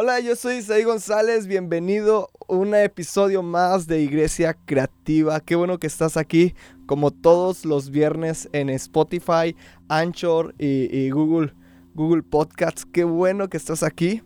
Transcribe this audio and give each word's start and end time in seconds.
Hola, 0.00 0.20
yo 0.20 0.36
soy 0.36 0.58
Isaí 0.58 0.84
González, 0.84 1.48
bienvenido 1.48 2.30
a 2.48 2.54
un 2.54 2.72
episodio 2.72 3.42
más 3.42 3.88
de 3.88 4.00
Iglesia 4.00 4.56
Creativa. 4.64 5.40
Qué 5.40 5.56
bueno 5.56 5.80
que 5.80 5.88
estás 5.88 6.16
aquí, 6.16 6.54
como 6.86 7.10
todos 7.10 7.64
los 7.64 7.90
viernes 7.90 8.48
en 8.52 8.70
Spotify, 8.70 9.56
Anchor 9.88 10.54
y, 10.56 11.10
Google, 11.10 11.52
Google 11.96 12.22
Podcasts. 12.22 12.86
Qué 12.86 13.02
bueno 13.02 13.48
que 13.48 13.56
estás 13.56 13.82
aquí 13.82 14.22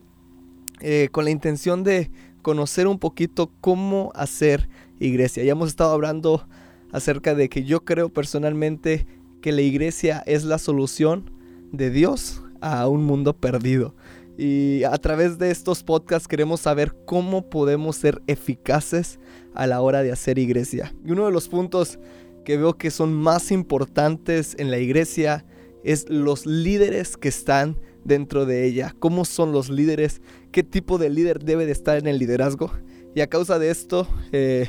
eh, 0.82 1.08
con 1.10 1.24
la 1.24 1.30
intención 1.30 1.84
de 1.84 2.10
conocer 2.42 2.86
un 2.86 2.98
poquito 2.98 3.50
cómo 3.62 4.12
hacer 4.14 4.68
iglesia. 5.00 5.42
Ya 5.42 5.52
hemos 5.52 5.70
estado 5.70 5.94
hablando 5.94 6.46
acerca 6.92 7.34
de 7.34 7.48
que 7.48 7.64
yo 7.64 7.82
creo 7.82 8.10
personalmente 8.10 9.06
que 9.40 9.52
la 9.52 9.62
iglesia 9.62 10.22
es 10.26 10.44
la 10.44 10.58
solución 10.58 11.30
de 11.72 11.88
Dios 11.88 12.42
a 12.60 12.86
un 12.88 13.04
mundo 13.04 13.34
perdido. 13.34 13.94
Y 14.44 14.82
a 14.82 14.98
través 14.98 15.38
de 15.38 15.52
estos 15.52 15.84
podcasts 15.84 16.26
queremos 16.26 16.62
saber 16.62 16.96
cómo 17.04 17.48
podemos 17.48 17.94
ser 17.94 18.20
eficaces 18.26 19.20
a 19.54 19.68
la 19.68 19.80
hora 19.80 20.02
de 20.02 20.10
hacer 20.10 20.36
iglesia. 20.36 20.92
Y 21.04 21.12
uno 21.12 21.26
de 21.26 21.30
los 21.30 21.46
puntos 21.46 22.00
que 22.44 22.56
veo 22.56 22.76
que 22.76 22.90
son 22.90 23.12
más 23.12 23.52
importantes 23.52 24.56
en 24.58 24.72
la 24.72 24.78
iglesia 24.78 25.46
es 25.84 26.06
los 26.08 26.44
líderes 26.44 27.16
que 27.16 27.28
están 27.28 27.78
dentro 28.02 28.44
de 28.44 28.66
ella. 28.66 28.96
¿Cómo 28.98 29.24
son 29.24 29.52
los 29.52 29.70
líderes? 29.70 30.20
¿Qué 30.50 30.64
tipo 30.64 30.98
de 30.98 31.08
líder 31.08 31.44
debe 31.44 31.64
de 31.64 31.70
estar 31.70 31.96
en 31.96 32.08
el 32.08 32.18
liderazgo? 32.18 32.72
Y 33.14 33.20
a 33.20 33.28
causa 33.28 33.60
de 33.60 33.70
esto, 33.70 34.08
eh, 34.32 34.68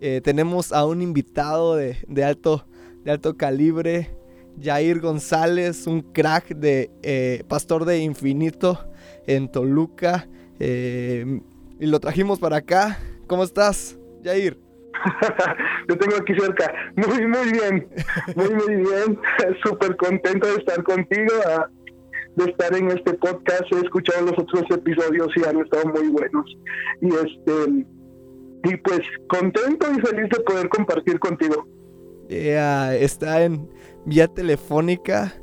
eh, 0.00 0.22
tenemos 0.24 0.72
a 0.72 0.86
un 0.86 1.02
invitado 1.02 1.76
de, 1.76 1.98
alto, 2.24 2.66
de 3.04 3.10
alto 3.10 3.36
calibre, 3.36 4.15
Jair 4.60 5.00
González, 5.00 5.86
un 5.86 6.00
crack 6.00 6.48
de 6.48 6.90
eh, 7.02 7.44
pastor 7.48 7.84
de 7.84 7.98
Infinito 7.98 8.90
en 9.26 9.50
Toluca. 9.50 10.28
y 10.58 11.86
lo 11.86 12.00
trajimos 12.00 12.38
para 12.38 12.56
acá. 12.56 12.98
¿Cómo 13.26 13.42
estás, 13.42 13.98
Jair? 14.24 14.66
Yo 15.88 15.98
tengo 15.98 16.16
aquí 16.16 16.34
cerca. 16.38 16.72
Muy, 16.96 17.26
muy 17.26 17.52
bien. 17.52 17.88
Muy, 18.34 18.50
muy 18.50 18.76
bien. 18.76 19.18
Súper 19.64 19.96
contento 19.96 20.46
de 20.46 20.54
estar 20.54 20.82
contigo, 20.82 21.32
de 22.36 22.44
estar 22.44 22.74
en 22.74 22.90
este 22.90 23.14
podcast. 23.14 23.64
He 23.72 23.80
escuchado 23.80 24.26
los 24.26 24.38
otros 24.38 24.64
episodios 24.70 25.28
y 25.36 25.44
han 25.44 25.60
estado 25.60 25.86
muy 25.92 26.08
buenos. 26.08 26.56
Y 27.00 27.08
este 27.08 27.86
y 28.64 28.76
pues 28.78 29.00
contento 29.28 29.86
y 29.92 30.00
feliz 30.00 30.28
de 30.30 30.40
poder 30.40 30.68
compartir 30.68 31.18
contigo. 31.20 31.66
Está 32.28 33.44
en 33.44 33.68
vía 34.04 34.28
telefónica. 34.28 35.34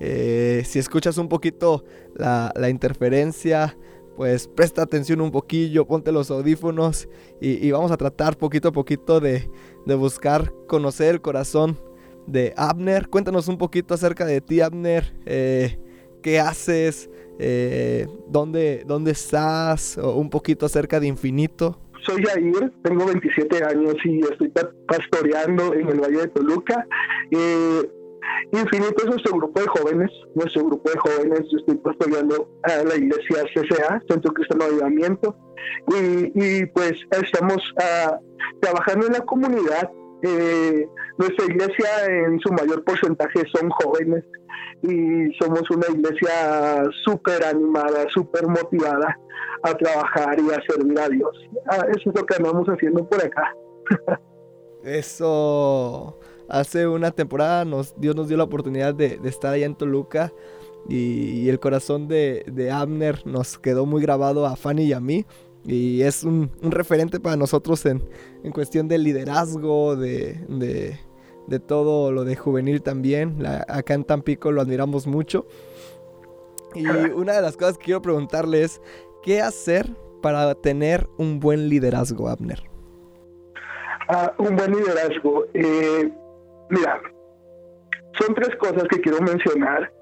Eh, 0.00 0.62
si 0.64 0.78
escuchas 0.78 1.18
un 1.18 1.28
poquito 1.28 1.84
la, 2.14 2.68
interferencia, 2.68 3.76
pues 4.16 4.48
presta 4.48 4.82
atención 4.82 5.20
un 5.20 5.30
poquillo, 5.30 5.86
ponte 5.86 6.10
los 6.10 6.30
audífonos 6.30 7.08
y, 7.40 7.70
vamos 7.70 7.92
a 7.92 7.96
tratar 7.96 8.36
poquito 8.36 8.68
a 8.68 8.72
poquito 8.72 9.20
de, 9.20 9.48
buscar 9.96 10.52
conocer 10.66 11.14
el 11.14 11.20
corazón 11.20 11.78
de 12.26 12.52
Abner. 12.56 13.08
Cuéntanos 13.08 13.48
un 13.48 13.58
poquito 13.58 13.94
acerca 13.94 14.24
de 14.24 14.40
ti, 14.40 14.60
Abner. 14.60 15.14
Eh, 15.26 15.78
¿Qué 16.22 16.40
haces? 16.40 17.10
Eh, 17.38 18.06
¿dónde, 18.28 18.84
¿Dónde 18.86 19.12
estás? 19.12 19.96
Un 19.96 20.30
poquito 20.30 20.66
acerca 20.66 21.00
de 21.00 21.08
Infinito 21.08 21.78
soy 22.06 22.22
Jair, 22.24 22.72
tengo 22.82 23.06
27 23.06 23.64
años 23.64 23.94
y 24.04 24.20
estoy 24.20 24.52
pastoreando 24.86 25.74
en 25.74 25.88
el 25.88 26.00
Valle 26.00 26.18
de 26.18 26.28
Toluca. 26.28 26.86
Eh, 27.30 27.90
Infinito 28.52 29.02
es 29.02 29.06
nuestro 29.06 29.36
grupo 29.36 29.60
de 29.60 29.66
jóvenes, 29.66 30.10
nuestro 30.34 30.64
grupo 30.64 30.90
de 30.90 30.98
jóvenes, 30.98 31.40
yo 31.50 31.58
estoy 31.58 31.76
pastoreando 31.76 32.48
a 32.62 32.84
la 32.84 32.96
iglesia 32.96 33.44
CCA, 33.54 34.02
Centro 34.08 34.32
Cristiano 34.32 34.64
Avivamiento, 34.64 35.36
y, 35.88 36.32
y 36.34 36.66
pues 36.66 36.92
estamos 37.10 37.56
uh, 37.78 38.16
trabajando 38.60 39.06
en 39.06 39.12
la 39.14 39.20
comunidad. 39.20 39.90
Eh, 40.22 40.88
nuestra 41.18 41.44
iglesia 41.46 42.06
en 42.06 42.38
su 42.40 42.52
mayor 42.52 42.84
porcentaje 42.84 43.42
son 43.52 43.70
jóvenes 43.70 44.24
y 44.82 45.32
somos 45.40 45.62
una 45.70 45.86
iglesia 45.88 46.84
súper 47.04 47.44
animada, 47.44 48.08
súper 48.10 48.46
motivada 48.46 49.18
a 49.62 49.74
trabajar 49.74 50.38
y 50.38 50.50
a 50.50 50.62
servir 50.68 50.98
a 50.98 51.08
Dios. 51.08 51.50
Ah, 51.68 51.86
eso 51.90 52.10
es 52.10 52.16
lo 52.16 52.26
que 52.26 52.36
andamos 52.36 52.66
haciendo 52.68 53.08
por 53.08 53.24
acá. 53.24 53.54
Eso, 54.84 56.18
hace 56.48 56.88
una 56.88 57.12
temporada 57.12 57.64
nos, 57.64 57.98
Dios 58.00 58.16
nos 58.16 58.26
dio 58.28 58.36
la 58.36 58.44
oportunidad 58.44 58.94
de, 58.94 59.20
estar 59.24 59.54
allá 59.54 59.66
en 59.66 59.76
Toluca 59.76 60.32
y, 60.88 61.48
el 61.48 61.60
corazón 61.60 62.08
de, 62.08 62.70
Abner 62.72 63.24
nos 63.24 63.58
quedó 63.58 63.86
muy 63.86 64.02
grabado 64.02 64.46
a 64.46 64.56
Fanny 64.56 64.84
y 64.84 64.92
a 64.92 65.00
mí. 65.00 65.24
Y 65.64 66.02
es 66.02 66.24
un, 66.24 66.50
referente 66.62 67.20
para 67.20 67.36
nosotros 67.36 67.86
en, 67.86 68.02
cuestión 68.52 68.88
de 68.88 68.98
liderazgo, 68.98 69.96
de, 69.96 70.98
de, 71.46 71.60
todo 71.60 72.10
lo 72.12 72.24
de 72.24 72.36
juvenil 72.36 72.82
también. 72.82 73.44
acá 73.68 73.94
en 73.94 74.04
Tampico 74.04 74.50
lo 74.50 74.60
admiramos 74.60 75.06
mucho. 75.06 75.46
Y 76.74 76.86
una 77.14 77.34
de 77.34 77.42
las 77.42 77.56
cosas 77.56 77.78
que 77.78 77.84
quiero 77.84 78.02
preguntarle 78.02 78.64
es, 78.64 78.80
¿Qué 79.22 79.40
hacer 79.40 79.86
para 80.20 80.52
tener 80.56 81.08
un 81.16 81.38
buen 81.38 81.68
liderazgo, 81.68 82.28
Abner? 82.28 82.60
Ah, 84.08 84.34
un 84.36 84.56
buen 84.56 84.72
liderazgo. 84.72 85.46
Eh, 85.54 86.12
mira, 86.68 87.00
son 88.18 88.34
tres 88.34 88.50
cosas 88.56 88.82
que 88.90 89.00
quiero 89.00 89.20
mencionar. 89.20 89.92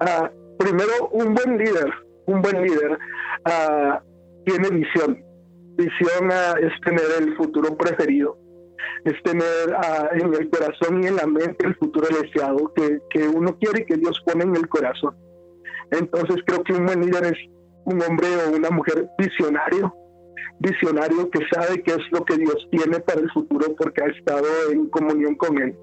Ah, 0.00 0.30
primero, 0.58 1.08
un 1.12 1.34
buen 1.34 1.56
líder, 1.56 1.90
un 2.26 2.42
buen 2.42 2.62
líder 2.62 2.98
ah, 3.46 4.02
tiene 4.50 4.70
visión. 4.70 5.24
Visión 5.76 6.30
es 6.60 6.72
tener 6.84 7.06
el 7.20 7.36
futuro 7.36 7.76
preferido, 7.76 8.36
es 9.04 9.14
tener 9.22 9.46
en 10.12 10.34
el 10.34 10.50
corazón 10.50 11.02
y 11.02 11.06
en 11.06 11.16
la 11.16 11.26
mente 11.26 11.66
el 11.66 11.74
futuro 11.76 12.06
deseado 12.08 12.72
que, 12.74 12.98
que 13.10 13.28
uno 13.28 13.56
quiere 13.58 13.82
y 13.82 13.86
que 13.86 13.96
Dios 13.96 14.20
pone 14.26 14.44
en 14.44 14.56
el 14.56 14.68
corazón. 14.68 15.16
Entonces 15.92 16.36
creo 16.46 16.62
que 16.64 16.72
un 16.72 16.86
buen 16.86 17.00
líder 17.00 17.24
es 17.26 17.38
un 17.84 18.02
hombre 18.02 18.28
o 18.46 18.56
una 18.56 18.70
mujer 18.70 19.08
visionario, 19.18 19.94
visionario 20.58 21.30
que 21.30 21.40
sabe 21.52 21.82
qué 21.82 21.92
es 21.92 22.12
lo 22.12 22.24
que 22.24 22.36
Dios 22.36 22.68
tiene 22.70 23.00
para 23.00 23.20
el 23.20 23.30
futuro 23.30 23.74
porque 23.76 24.02
ha 24.02 24.08
estado 24.08 24.46
en 24.70 24.88
comunión 24.90 25.34
con 25.36 25.56
Él. 25.62 25.74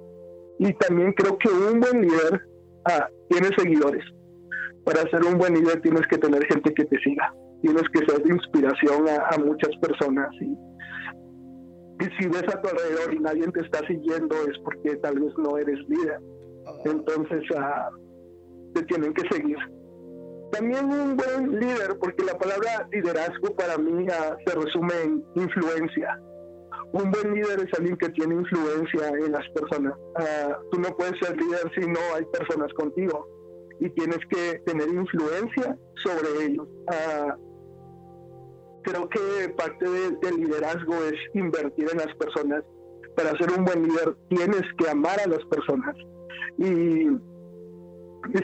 Y 0.59 0.73
también 0.73 1.13
creo 1.13 1.37
que 1.37 1.49
un 1.49 1.79
buen 1.79 2.01
líder 2.01 2.41
ah, 2.85 3.07
tiene 3.29 3.49
seguidores. 3.57 4.03
Para 4.85 5.01
ser 5.09 5.23
un 5.23 5.37
buen 5.37 5.55
líder 5.55 5.81
tienes 5.81 6.05
que 6.07 6.17
tener 6.17 6.45
gente 6.45 6.73
que 6.73 6.85
te 6.85 6.97
siga, 6.99 7.33
tienes 7.61 7.83
que 7.93 8.05
ser 8.05 8.23
de 8.23 8.33
inspiración 8.33 9.05
a, 9.07 9.37
muchas 9.37 9.75
personas. 9.81 10.29
Y, 10.41 10.55
si 12.19 12.27
ves 12.27 12.43
a 12.47 12.61
tu 12.61 12.69
alrededor 12.69 13.13
y 13.13 13.19
nadie 13.19 13.47
te 13.51 13.61
está 13.61 13.79
siguiendo 13.87 14.35
es 14.35 14.57
porque 14.63 14.95
tal 14.97 15.19
vez 15.19 15.33
no 15.37 15.57
eres 15.57 15.79
líder. 15.89 16.19
Entonces 16.85 17.43
ah, 17.57 17.89
te 18.73 18.83
tienen 18.83 19.13
que 19.13 19.27
seguir 19.29 19.57
también 20.51 20.85
un 20.85 21.17
buen 21.17 21.59
líder, 21.59 21.97
porque 21.99 22.23
la 22.23 22.37
palabra 22.37 22.87
liderazgo 22.91 23.55
para 23.55 23.77
mí 23.77 24.07
se 24.45 24.55
resume 24.55 24.93
en 25.03 25.23
influencia. 25.35 26.19
Un 26.93 27.11
buen 27.11 27.33
líder 27.33 27.59
es 27.59 27.73
alguien 27.77 27.97
que 27.97 28.09
tiene 28.09 28.35
influencia 28.35 29.09
en 29.09 29.31
las 29.31 29.47
personas. 29.49 29.93
Ah, 30.15 30.57
tú 30.71 30.79
no 30.79 30.95
puedes 30.95 31.13
ser 31.19 31.35
líder 31.37 31.71
si 31.75 31.85
no 31.87 31.99
hay 32.15 32.23
personas 32.25 32.71
contigo 32.73 33.27
y 33.79 33.89
tienes 33.91 34.19
que 34.29 34.59
tener 34.65 34.87
influencia 34.87 35.77
sobre 36.03 36.45
ellos. 36.45 36.67
Uh, 36.87 37.46
creo 38.87 39.09
que 39.09 39.49
parte 39.49 39.85
del 39.89 40.35
liderazgo 40.37 40.95
es 41.03 41.15
invertir 41.33 41.87
en 41.91 41.97
las 41.97 42.15
personas. 42.15 42.63
Para 43.15 43.37
ser 43.37 43.51
un 43.51 43.65
buen 43.65 43.83
líder 43.83 44.15
tienes 44.29 44.63
que 44.77 44.89
amar 44.89 45.19
a 45.19 45.27
las 45.27 45.43
personas. 45.45 45.95
Y 46.57 47.07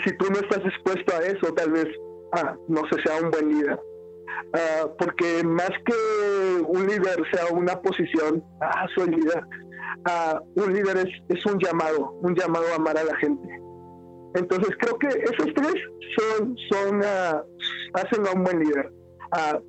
si 0.04 0.18
tú 0.18 0.26
no 0.30 0.40
estás 0.40 0.64
dispuesto 0.64 1.16
a 1.16 1.26
eso, 1.26 1.54
tal 1.54 1.72
vez 1.72 1.88
ah, 2.34 2.56
no 2.68 2.82
se 2.92 3.02
sea 3.04 3.22
un 3.22 3.32
buen 3.32 3.50
líder. 3.50 3.80
Ah, 4.54 4.88
porque 5.00 5.44
más 5.44 5.72
que 5.86 6.62
un 6.68 6.88
líder 6.88 7.24
sea 7.32 7.46
una 7.54 7.82
posición, 7.82 8.44
ah, 8.62 8.86
soy 8.96 9.12
líder, 9.12 9.44
ah, 10.06 10.42
un 10.56 10.74
líder 10.74 11.10
es, 11.30 11.46
un 11.46 11.58
llamado, 11.60 12.12
un 12.22 12.36
llamado 12.36 12.66
a 12.74 12.76
amar 12.76 12.98
a 12.98 13.04
la 13.04 13.16
gente. 13.18 13.48
Entonces 14.36 14.76
creo 14.80 14.98
que 14.98 15.08
esos 15.08 15.54
tres 15.54 15.76
son, 16.18 16.56
son 16.70 17.02
hacen 17.94 18.28
a 18.28 18.32
un 18.36 18.44
buen 18.44 18.60
líder. 18.60 18.92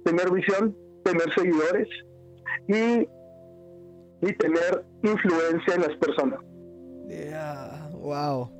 Tener 0.04 0.30
visión, 0.30 0.76
tener 1.04 1.32
seguidores 1.34 1.88
y, 2.68 3.08
y 4.26 4.32
tener 4.34 4.84
influencia 5.02 5.74
en 5.74 5.80
las 5.80 5.96
personas. 5.98 6.40
Yeah, 7.08 7.90
wow 7.94 8.50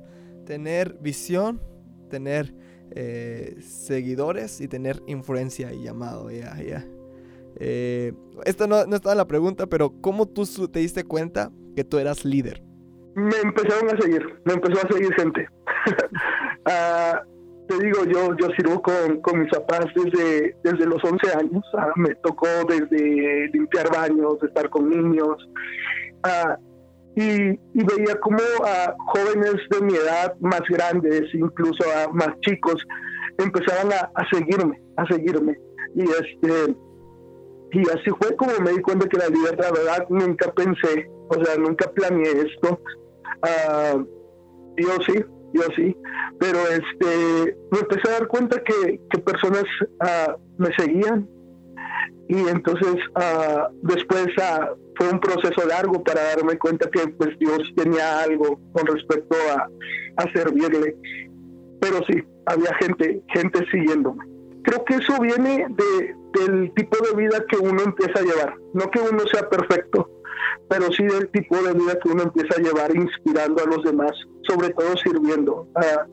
tener 0.45 0.93
visión, 1.01 1.59
tener 2.09 2.53
eh, 2.91 3.57
seguidores 3.59 4.61
y 4.61 4.67
tener 4.67 5.01
influencia 5.07 5.73
y 5.73 5.83
llamado. 5.83 6.31
Ya, 6.31 6.55
ya. 6.61 6.85
Eh, 7.57 8.13
esto 8.45 8.67
no, 8.67 8.85
no 8.85 8.95
estaba 8.95 9.13
en 9.13 9.17
la 9.17 9.27
pregunta, 9.27 9.67
pero 9.67 9.93
¿cómo 10.01 10.27
tú 10.27 10.45
te 10.67 10.79
diste 10.79 11.03
cuenta 11.03 11.51
que 11.75 11.83
tú 11.83 11.97
eras 11.97 12.23
líder? 12.23 12.61
Me 13.15 13.37
empezaron 13.43 13.89
a 13.89 14.01
seguir, 14.01 14.23
me 14.43 14.53
empezó 14.53 14.85
a 14.85 14.93
seguir 14.93 15.13
gente. 15.15 15.47
Ah, 16.67 17.21
te 17.67 17.79
digo, 17.79 18.05
yo 18.05 18.35
yo 18.37 18.47
sirvo 18.55 18.81
con, 18.81 19.21
con 19.21 19.39
mis 19.39 19.49
papás 19.49 19.85
desde, 19.95 20.55
desde 20.63 20.85
los 20.85 21.03
11 21.03 21.33
años. 21.37 21.63
Ah, 21.77 21.91
me 21.95 22.15
tocó 22.15 22.47
desde 22.67 23.49
limpiar 23.53 23.91
baños, 23.91 24.41
estar 24.43 24.69
con 24.69 24.89
niños. 24.89 25.49
Ah, 26.23 26.57
y, 27.15 27.57
veía 27.73 28.19
como 28.21 28.39
a 28.65 28.93
jóvenes 29.07 29.55
de 29.69 29.81
mi 29.85 29.93
edad, 29.95 30.35
más 30.41 30.61
grandes, 30.69 31.33
incluso 31.33 31.83
más 32.11 32.39
chicos, 32.41 32.75
empezaban 33.37 33.93
a, 33.93 34.11
a 34.15 34.29
seguirme, 34.29 34.81
a 34.97 35.05
seguirme. 35.07 35.57
Y 35.95 36.03
este 36.03 36.75
y 37.75 37.81
así 37.89 38.09
fue 38.21 38.33
como 38.37 38.51
me 38.61 38.71
di 38.71 38.81
cuenta 38.81 39.07
que 39.07 39.17
la 39.17 39.27
libertad, 39.27 39.69
verdad, 39.73 40.05
nunca 40.09 40.49
pensé, 40.53 41.09
o 41.27 41.43
sea, 41.43 41.57
nunca 41.57 41.91
planeé 41.91 42.31
esto. 42.47 42.79
Uh, 43.43 44.05
yo 44.77 44.95
sí, 45.05 45.25
yo 45.53 45.61
sí, 45.75 45.97
pero 46.39 46.59
este, 46.67 47.57
me 47.71 47.79
empecé 47.79 48.09
a 48.09 48.19
dar 48.19 48.27
cuenta 48.27 48.61
que, 48.63 48.99
que 49.09 49.19
personas 49.19 49.63
uh, 50.01 50.33
me 50.57 50.73
seguían 50.75 51.27
y 52.27 52.47
entonces 52.49 52.95
uh, 53.15 53.73
después 53.83 54.27
fue 54.95 55.09
un 55.09 55.19
proceso 55.19 55.67
largo 55.67 56.03
para 56.03 56.23
darme 56.35 56.57
cuenta 56.57 56.89
que 56.89 57.07
pues 57.09 57.37
Dios 57.39 57.61
tenía 57.75 58.21
algo 58.21 58.59
con 58.73 58.87
respecto 58.87 59.35
a, 59.55 59.69
a 60.17 60.33
servirle, 60.33 60.95
pero 61.79 61.99
sí, 62.07 62.23
había 62.45 62.73
gente, 62.81 63.21
gente 63.33 63.65
siguiéndome. 63.71 64.25
Creo 64.63 64.83
que 64.85 64.95
eso 64.95 65.13
viene 65.21 65.67
de, 65.69 66.15
del 66.39 66.73
tipo 66.73 66.97
de 67.05 67.15
vida 67.15 67.45
que 67.47 67.57
uno 67.57 67.83
empieza 67.83 68.19
a 68.19 68.23
llevar. 68.23 68.55
No 68.73 68.89
que 68.89 68.99
uno 68.99 69.19
sea 69.31 69.47
perfecto, 69.47 70.09
pero 70.69 70.91
sí 70.91 71.03
del 71.03 71.29
tipo 71.29 71.55
de 71.61 71.73
vida 71.73 71.99
que 72.01 72.09
uno 72.09 72.23
empieza 72.23 72.55
a 72.57 72.63
llevar 72.63 72.95
inspirando 72.95 73.63
a 73.63 73.67
los 73.67 73.83
demás, 73.83 74.11
sobre 74.47 74.69
todo 74.69 74.95
sirviendo. 74.97 75.67
Ah, 75.75 76.05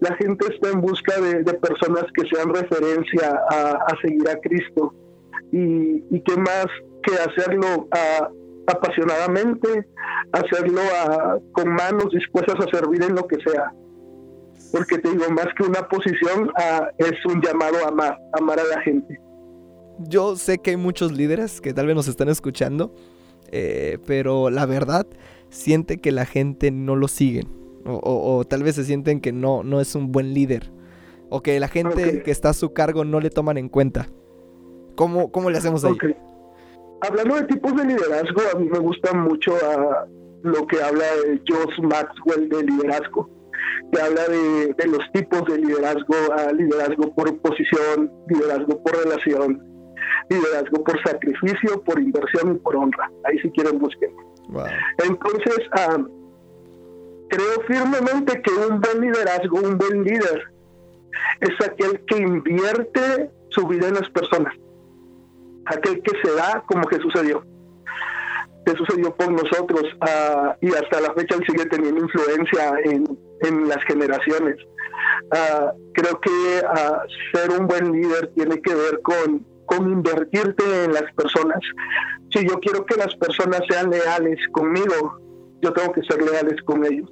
la 0.00 0.14
gente 0.16 0.46
está 0.52 0.70
en 0.70 0.80
busca 0.80 1.20
de, 1.20 1.44
personas 1.54 2.04
que 2.14 2.26
sean 2.28 2.52
referencia 2.54 3.40
a, 3.50 3.94
seguir 4.00 4.28
a 4.28 4.36
Cristo. 4.40 4.94
Y, 5.52 6.02
y 6.10 6.20
qué 6.24 6.36
más 6.36 6.66
que 7.02 7.14
hacerlo 7.14 7.88
ah, 7.92 8.28
apasionadamente, 8.66 9.86
hacerlo 10.32 10.80
ah, 10.94 11.38
con 11.52 11.68
manos 11.68 12.10
dispuestas 12.10 12.56
a 12.60 12.76
servir 12.76 13.02
en 13.02 13.14
lo 13.14 13.26
que 13.26 13.36
sea. 13.36 13.72
Porque 14.72 14.98
te 14.98 15.10
digo, 15.10 15.28
más 15.30 15.48
que 15.56 15.64
una 15.64 15.86
posición, 15.88 16.50
es 16.96 17.26
un 17.26 17.42
llamado 17.42 17.84
a 17.84 17.88
amar, 17.88 18.18
amar 18.32 18.58
a 18.58 18.64
la 18.64 18.80
gente 18.80 19.20
yo 20.08 20.36
sé 20.36 20.58
que 20.58 20.70
hay 20.70 20.76
muchos 20.76 21.12
líderes 21.12 21.60
que 21.60 21.74
tal 21.74 21.86
vez 21.86 21.96
nos 21.96 22.08
están 22.08 22.28
escuchando, 22.28 22.94
eh, 23.50 23.98
pero 24.06 24.50
la 24.50 24.66
verdad 24.66 25.06
siente 25.50 25.98
que 25.98 26.12
la 26.12 26.26
gente 26.26 26.70
no 26.70 26.96
lo 26.96 27.08
sigue. 27.08 27.46
O, 27.84 28.44
tal 28.48 28.62
vez 28.62 28.76
se 28.76 28.84
sienten 28.84 29.20
que 29.20 29.32
no, 29.32 29.62
no 29.62 29.80
es 29.80 29.94
un 29.94 30.12
buen 30.12 30.34
líder. 30.34 30.70
O 31.30 31.42
que 31.42 31.58
la 31.58 31.68
gente 31.68 32.22
que 32.22 32.30
está 32.30 32.50
a 32.50 32.54
su 32.54 32.72
cargo 32.72 33.04
no 33.04 33.20
le 33.20 33.30
toman 33.30 33.58
en 33.58 33.68
cuenta. 33.68 34.08
¿Cómo, 34.94 35.32
cómo 35.32 35.50
le 35.50 35.58
hacemos 35.58 35.84
ahí? 35.84 35.96
Hablando 37.00 37.36
de 37.36 37.44
tipos 37.44 37.74
de 37.74 37.84
liderazgo, 37.84 38.40
a 38.54 38.58
mí 38.58 38.68
me 38.68 38.78
gusta 38.78 39.12
mucho 39.12 39.54
a 39.56 40.06
lo 40.42 40.66
que 40.66 40.80
habla 40.82 41.04
de 41.24 41.40
Josh 41.48 41.80
Maxwell 41.80 42.48
de 42.48 42.62
liderazgo 42.64 43.28
que 43.92 44.00
habla 44.00 44.26
de, 44.28 44.74
de, 44.74 44.86
los 44.86 45.12
tipos 45.12 45.44
de 45.44 45.58
liderazgo, 45.58 46.14
a 46.32 46.52
liderazgo 46.52 47.14
por 47.14 47.36
posición, 47.40 48.10
liderazgo 48.28 48.82
por 48.82 48.96
relación, 49.04 49.62
liderazgo 50.30 50.82
por 50.82 51.02
sacrificio, 51.02 51.82
por 51.84 52.00
inversión 52.00 52.56
y 52.56 52.58
por 52.58 52.76
honra. 52.76 53.10
Ahí 53.24 53.38
si 53.38 53.50
quieren 53.50 53.78
busquen. 53.78 54.10
Entonces, 54.98 55.58
ah, 55.72 55.98
creo 57.32 57.62
firmemente 57.66 58.42
que 58.42 58.50
un 58.52 58.80
buen 58.80 59.00
liderazgo, 59.00 59.58
un 59.58 59.78
buen 59.78 60.04
líder, 60.04 60.52
es 61.40 61.66
aquel 61.66 62.04
que 62.06 62.18
invierte 62.18 63.30
su 63.48 63.66
vida 63.66 63.88
en 63.88 63.94
las 63.94 64.08
personas. 64.10 64.54
Aquel 65.64 66.02
que 66.02 66.12
se 66.22 66.34
da 66.34 66.62
como 66.66 66.86
dio. 66.88 67.42
Jesús 68.66 68.86
se 68.90 68.96
dio 68.96 69.14
por 69.16 69.32
nosotros 69.32 69.82
ah, 70.02 70.56
y 70.60 70.68
hasta 70.68 71.00
la 71.00 71.12
fecha 71.14 71.36
sigue 71.46 71.66
teniendo 71.66 72.02
influencia 72.02 72.74
en, 72.84 73.18
en 73.40 73.68
las 73.68 73.82
generaciones. 73.84 74.56
Ah, 75.32 75.72
creo 75.94 76.20
que 76.20 76.62
ser 77.32 77.50
un 77.58 77.66
buen 77.66 77.92
líder 77.92 78.30
tiene 78.34 78.60
que 78.60 78.74
ver 78.74 79.00
con 79.02 79.52
con 79.66 79.90
invertirte 79.90 80.84
en 80.84 80.92
las 80.92 81.10
personas. 81.14 81.60
Si 82.30 82.46
yo 82.46 82.60
quiero 82.60 82.84
que 82.84 82.96
las 82.96 83.14
personas 83.16 83.62
sean 83.68 83.90
leales 83.90 84.38
conmigo, 84.52 85.18
yo 85.62 85.72
tengo 85.72 85.92
que 85.92 86.02
ser 86.02 86.22
leales 86.22 86.60
con 86.64 86.84
ellos. 86.84 87.10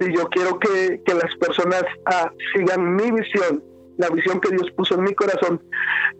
Si 0.00 0.12
yo 0.12 0.26
quiero 0.30 0.58
que, 0.58 1.02
las 1.06 1.36
personas 1.36 1.84
ah, 2.06 2.30
sigan 2.54 2.96
mi 2.96 3.10
visión, 3.10 3.62
la 3.98 4.08
visión 4.08 4.40
que 4.40 4.50
Dios 4.50 4.70
puso 4.76 4.94
en 4.94 5.04
mi 5.04 5.14
corazón, 5.14 5.62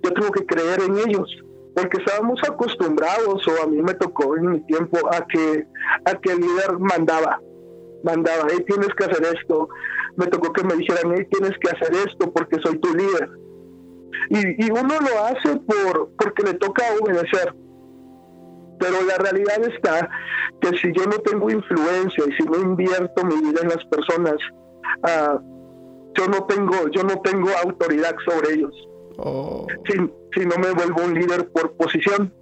yo 0.02 0.12
tengo 0.12 0.30
que 0.30 0.46
creer 0.46 0.80
en 0.82 0.98
ellos. 0.98 1.28
Porque 1.74 1.96
estábamos 1.98 2.38
acostumbrados, 2.46 3.48
o 3.48 3.62
a 3.62 3.66
mí 3.66 3.82
me 3.82 3.94
tocó 3.94 4.36
en 4.36 4.50
mi 4.52 4.66
tiempo, 4.66 4.98
a 5.10 5.26
que, 5.26 5.66
a 6.04 6.14
que 6.20 6.32
el 6.32 6.40
líder 6.40 6.78
mandaba, 6.78 7.40
mandaba, 8.04 8.46
hey, 8.50 8.62
tienes 8.66 8.90
que 8.94 9.04
hacer 9.04 9.24
esto. 9.34 9.68
Me 10.16 10.26
tocó 10.26 10.52
que 10.52 10.64
me 10.64 10.74
dijeran, 10.74 11.14
hey, 11.16 11.26
tienes 11.30 11.58
que 11.58 11.70
hacer 11.70 11.94
esto 12.06 12.30
porque 12.30 12.58
soy 12.62 12.78
tu 12.78 12.94
líder 12.94 13.30
y, 14.30 14.70
uno 14.70 14.94
lo 15.00 15.24
hace 15.24 15.56
por 15.60 16.10
porque 16.16 16.42
le 16.42 16.54
toca 16.54 16.84
obedecer. 17.00 17.54
Pero 18.82 19.00
la 19.06 19.16
realidad 19.16 19.62
está 19.62 20.10
que 20.60 20.76
si 20.78 20.92
yo 20.92 21.04
no 21.04 21.18
tengo 21.18 21.48
influencia 21.50 22.24
y 22.26 22.32
si 22.32 22.42
no 22.42 22.56
invierto 22.58 23.24
mi 23.24 23.36
vida 23.36 23.60
en 23.62 23.68
las 23.68 23.84
personas, 23.84 24.34
uh, 25.04 25.38
yo 26.14 26.26
no 26.26 26.44
tengo 26.46 26.88
yo 26.88 27.04
no 27.04 27.20
tengo 27.20 27.48
autoridad 27.62 28.16
sobre 28.26 28.54
ellos. 28.54 28.74
Oh. 29.18 29.66
Si, 29.86 29.92
si 30.34 30.46
no 30.46 30.56
me 30.58 30.72
vuelvo 30.72 31.04
un 31.04 31.14
líder 31.14 31.48
por 31.52 31.76
posición 31.76 32.32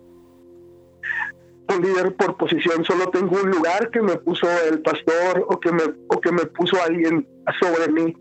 un 1.74 1.82
líder 1.82 2.14
por 2.16 2.36
posición, 2.36 2.84
solo 2.84 3.10
tengo 3.10 3.36
un 3.42 3.50
lugar 3.50 3.90
que 3.90 4.02
me 4.02 4.16
puso 4.16 4.46
el 4.68 4.80
pastor 4.82 5.46
o 5.48 5.60
que 5.60 5.72
me, 5.72 5.82
o 6.08 6.20
que 6.20 6.32
me 6.32 6.44
puso 6.46 6.76
alguien 6.82 7.26
sobre 7.60 7.92
mí, 7.92 8.14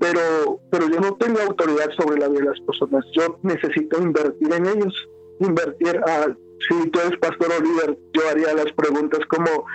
pero, 0.00 0.60
pero 0.70 0.88
yo 0.88 1.00
no 1.00 1.14
tengo 1.14 1.40
autoridad 1.40 1.90
sobre 1.96 2.20
la 2.20 2.28
vida 2.28 2.40
de 2.40 2.46
las 2.46 2.60
personas, 2.60 3.04
yo 3.12 3.38
necesito 3.42 4.00
invertir 4.00 4.52
en 4.52 4.66
ellos, 4.66 5.08
invertir 5.40 6.00
a, 6.06 6.36
si 6.68 6.90
tú 6.90 7.00
eres 7.00 7.18
pastor 7.18 7.48
o 7.58 7.62
líder, 7.62 7.98
yo 8.12 8.28
haría 8.28 8.54
las 8.54 8.72
preguntas 8.72 9.20
como, 9.28 9.66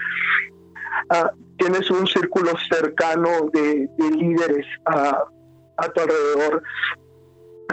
ah, 1.09 1.31
tienes 1.57 1.89
un 1.91 2.07
círculo 2.07 2.51
cercano 2.69 3.49
de, 3.53 3.89
líderes 3.97 4.65
a, 4.85 5.23
a 5.77 5.89
tu 5.89 6.01
alrededor, 6.01 6.63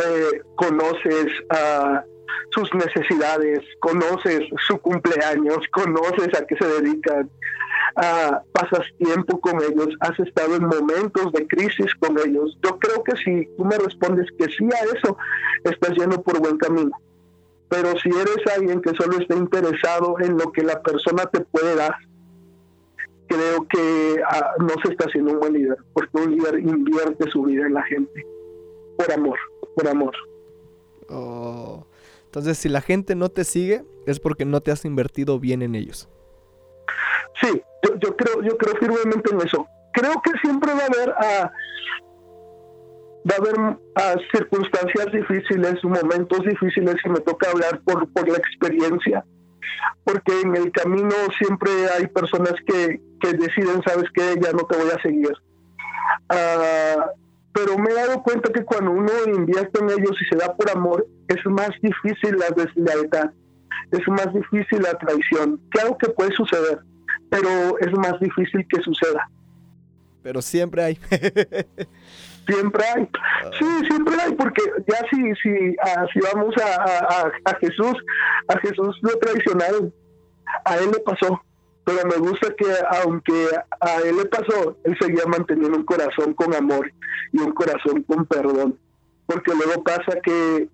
eh, 0.04 0.42
conoces 0.56 1.28
a 1.50 2.04
sus 2.50 2.72
necesidades, 2.74 3.60
conoces 3.80 4.40
su 4.66 4.78
cumpleaños, 4.78 5.58
conoces 5.72 6.28
a 6.38 6.46
qué 6.46 6.56
se 6.56 6.66
dedican, 6.66 7.30
ah, 7.96 8.42
pasas 8.52 8.86
tiempo 8.98 9.40
con 9.40 9.60
ellos, 9.62 9.88
has 10.00 10.18
estado 10.20 10.56
en 10.56 10.66
momentos 10.66 11.32
de 11.32 11.46
crisis 11.46 11.94
con 11.96 12.18
ellos. 12.18 12.56
Yo 12.62 12.78
creo 12.78 13.02
que 13.04 13.16
si 13.16 13.46
tú 13.56 13.64
me 13.64 13.78
respondes 13.78 14.26
que 14.38 14.46
sí 14.46 14.64
a 14.64 14.96
eso, 14.96 15.16
estás 15.64 15.94
yendo 15.96 16.22
por 16.22 16.38
buen 16.40 16.58
camino. 16.58 16.90
Pero 17.68 17.98
si 17.98 18.08
eres 18.08 18.38
alguien 18.54 18.80
que 18.80 18.94
solo 18.94 19.18
está 19.18 19.34
interesado 19.34 20.16
en 20.20 20.38
lo 20.38 20.52
que 20.52 20.62
la 20.62 20.80
persona 20.82 21.26
te 21.26 21.40
puede 21.40 21.74
dar, 21.74 21.94
creo 23.26 23.66
que 23.68 24.22
ah, 24.28 24.54
no 24.58 24.74
se 24.84 24.92
está 24.92 25.06
haciendo 25.06 25.32
un 25.32 25.40
buen 25.40 25.52
líder, 25.52 25.76
porque 25.92 26.16
un 26.16 26.30
líder 26.30 26.60
invierte 26.60 27.30
su 27.30 27.42
vida 27.42 27.66
en 27.66 27.74
la 27.74 27.82
gente, 27.82 28.24
por 28.96 29.10
amor, 29.12 29.38
por 29.74 29.88
amor. 29.88 30.14
Oh. 31.08 31.86
Entonces, 32.26 32.58
si 32.58 32.68
la 32.68 32.80
gente 32.80 33.14
no 33.14 33.30
te 33.30 33.44
sigue, 33.44 33.84
es 34.06 34.20
porque 34.20 34.44
no 34.44 34.60
te 34.60 34.70
has 34.70 34.84
invertido 34.84 35.40
bien 35.40 35.62
en 35.62 35.74
ellos. 35.74 36.08
Sí, 37.40 37.62
yo, 38.00 38.16
creo, 38.16 38.42
yo 38.42 38.56
creo 38.56 38.76
firmemente 38.76 39.32
en 39.32 39.40
eso. 39.40 39.66
Creo 39.92 40.20
que 40.22 40.32
siempre 40.42 40.72
va 40.74 40.82
a 40.82 40.86
haber 40.86 41.14
ah, 41.18 41.52
va 43.28 43.34
a 43.34 43.38
haber 43.38 43.78
ah, 43.96 44.14
circunstancias 44.32 45.12
difíciles, 45.12 45.82
momentos 45.82 46.40
difíciles 46.44 46.96
y 47.04 47.08
me 47.08 47.20
toca 47.20 47.50
hablar 47.50 47.80
por, 47.84 48.08
por 48.12 48.28
la 48.28 48.38
experiencia. 48.38 49.24
Porque 50.04 50.40
en 50.40 50.54
el 50.56 50.70
camino 50.70 51.14
siempre 51.36 51.70
hay 51.96 52.06
personas 52.06 52.54
que, 52.66 53.00
que 53.20 53.32
deciden, 53.32 53.82
sabes 53.82 54.08
que 54.14 54.36
ya 54.40 54.52
no 54.52 54.64
te 54.64 54.76
voy 54.76 54.90
a 54.90 55.02
seguir. 55.02 55.32
Uh, 56.30 57.02
pero 57.52 57.78
me 57.78 57.90
he 57.90 57.94
dado 57.94 58.22
cuenta 58.22 58.52
que 58.52 58.64
cuando 58.64 58.90
uno 58.92 59.10
invierte 59.26 59.80
en 59.80 59.90
ellos 59.90 60.16
y 60.20 60.24
se 60.26 60.36
da 60.36 60.54
por 60.54 60.70
amor, 60.70 61.06
es 61.26 61.44
más 61.46 61.70
difícil 61.82 62.38
la 62.38 62.50
deslealtad, 62.50 63.30
es 63.90 64.06
más 64.08 64.32
difícil 64.32 64.82
la 64.82 64.96
traición. 64.98 65.60
Claro 65.70 65.96
que 65.98 66.10
puede 66.10 66.32
suceder, 66.32 66.78
pero 67.30 67.78
es 67.80 67.92
más 67.92 68.20
difícil 68.20 68.66
que 68.68 68.82
suceda. 68.82 69.28
Pero 70.22 70.42
siempre 70.42 70.82
hay. 70.82 70.98
siempre 72.46 72.84
hay. 72.84 73.08
Ah. 73.14 73.50
Sí, 73.58 73.86
siempre 73.86 74.14
hay, 74.20 74.32
porque 74.34 74.62
ya 74.86 74.98
si, 75.10 75.34
si, 75.42 75.76
ah, 75.82 76.06
si 76.12 76.20
vamos 76.20 76.54
a, 76.62 77.30
a, 77.44 77.54
Jesús, 77.60 77.94
a 78.48 78.58
Jesús 78.60 78.98
lo 79.02 79.18
traicionaron, 79.18 79.92
a 80.64 80.76
él 80.76 80.90
le 80.92 81.00
pasó. 81.00 81.40
pero 81.84 82.06
me 82.06 82.16
gusta 82.16 82.54
que 82.56 82.66
aunque 83.02 83.48
a 83.80 84.00
él 84.00 84.16
le 84.16 84.24
pasó, 84.26 84.76
él 84.84 84.96
seguía 85.00 85.24
manteniendo 85.26 85.76
un 85.76 85.84
corazón 85.84 86.34
con 86.34 86.54
amor 86.54 86.90
y 87.32 87.38
un 87.38 87.52
corazón 87.52 88.02
con 88.02 88.24
perdón, 88.26 88.78
porque 89.26 89.52
luego 89.54 89.82
pasa 89.82 90.20
que, 90.22 90.68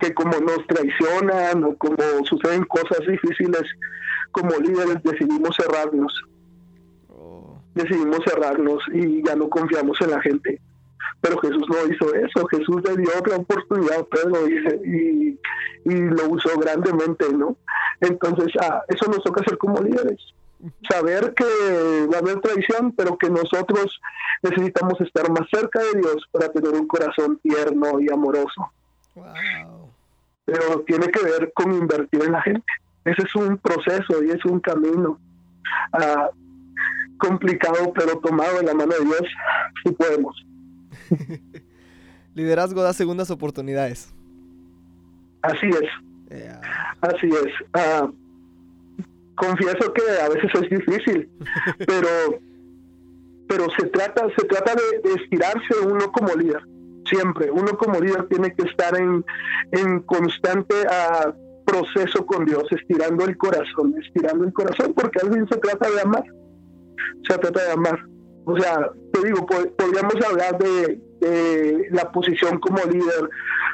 que 0.00 0.14
como 0.14 0.38
nos 0.40 0.66
traicionan 0.66 1.64
o 1.64 1.76
como 1.76 1.96
suceden 2.24 2.64
cosas 2.64 3.00
difíciles, 3.06 3.64
como 4.32 4.50
líderes 4.56 5.02
decidimos 5.02 5.56
cerrarnos, 5.56 6.12
oh. 7.08 7.60
decidimos 7.74 8.20
cerrarnos 8.24 8.82
y 8.92 9.24
ya 9.24 9.34
no 9.34 9.48
confiamos 9.48 10.00
en 10.00 10.10
la 10.10 10.20
gente. 10.20 10.60
Pero 11.20 11.38
Jesús 11.40 11.64
no 11.68 11.92
hizo 11.92 12.14
eso, 12.14 12.46
Jesús 12.46 12.82
le 12.84 12.96
dio 12.96 13.10
otra 13.18 13.36
oportunidad 13.36 14.00
a 14.00 14.04
Pedro 14.04 14.48
y, 14.48 15.38
y, 15.84 16.00
lo 16.00 16.28
usó 16.28 16.58
grandemente, 16.58 17.32
¿no? 17.32 17.56
Entonces, 18.00 18.48
ah, 18.60 18.82
eso 18.88 19.06
nos 19.06 19.22
toca 19.24 19.40
hacer 19.40 19.58
como 19.58 19.80
líderes, 19.80 20.20
saber 20.88 21.34
que 21.34 22.06
va 22.12 22.16
a 22.16 22.20
haber 22.20 22.40
traición, 22.40 22.92
pero 22.92 23.16
que 23.16 23.30
nosotros 23.30 24.00
necesitamos 24.42 25.00
estar 25.00 25.30
más 25.30 25.48
cerca 25.50 25.80
de 25.80 26.00
Dios 26.00 26.28
para 26.30 26.50
tener 26.50 26.70
un 26.70 26.86
corazón 26.86 27.38
tierno 27.42 28.00
y 28.00 28.12
amoroso. 28.12 28.70
Pero 30.44 30.80
tiene 30.86 31.08
que 31.08 31.22
ver 31.22 31.52
con 31.54 31.72
invertir 31.72 32.22
en 32.22 32.32
la 32.32 32.42
gente. 32.42 32.72
Ese 33.04 33.22
es 33.22 33.34
un 33.34 33.58
proceso 33.58 34.22
y 34.22 34.30
es 34.30 34.44
un 34.44 34.60
camino 34.60 35.18
ah, 35.92 36.30
complicado, 37.18 37.92
pero 37.94 38.18
tomado 38.18 38.60
en 38.60 38.66
la 38.66 38.74
mano 38.74 38.94
de 38.94 39.04
Dios, 39.04 39.22
si 39.84 39.92
podemos. 39.92 40.47
Liderazgo 42.34 42.82
da 42.82 42.92
segundas 42.92 43.30
oportunidades. 43.30 44.12
Así 45.42 45.68
es. 45.68 45.90
Así 47.00 47.28
es. 47.28 47.52
Ah, 47.72 48.10
confieso 49.36 49.92
que 49.92 50.02
a 50.22 50.28
veces 50.28 50.50
es 50.54 50.70
difícil, 50.70 51.30
pero 51.86 52.40
pero 53.48 53.66
se 53.78 53.86
trata 53.86 54.26
se 54.36 54.46
trata 54.46 54.74
de, 54.74 55.14
estirarse 55.14 55.74
uno 55.86 56.12
como 56.12 56.34
líder. 56.34 56.62
Siempre, 57.06 57.50
uno 57.50 57.78
como 57.78 57.98
líder 57.98 58.28
tiene 58.28 58.54
que 58.54 58.64
estar 58.64 58.94
en, 58.98 59.24
en 59.72 60.00
constante 60.00 60.74
ah, 60.90 61.32
proceso 61.64 62.26
con 62.26 62.44
Dios, 62.44 62.64
estirando 62.70 63.24
el 63.24 63.36
corazón, 63.38 63.94
estirando 64.04 64.44
el 64.44 64.52
corazón, 64.52 64.92
porque 64.94 65.20
al 65.22 65.32
fin 65.32 65.46
se 65.48 65.56
trata 65.58 65.90
de 65.90 66.00
amar. 66.02 66.24
Se 67.26 67.38
trata 67.38 67.64
de 67.64 67.72
amar. 67.72 67.98
O 68.50 68.58
sea, 68.58 68.90
te 69.12 69.26
digo, 69.26 69.44
podríamos 69.44 70.14
hablar 70.26 70.56
de, 70.58 71.88
la 71.90 72.10
posición 72.10 72.58
como 72.60 72.78
líder, 72.90 73.28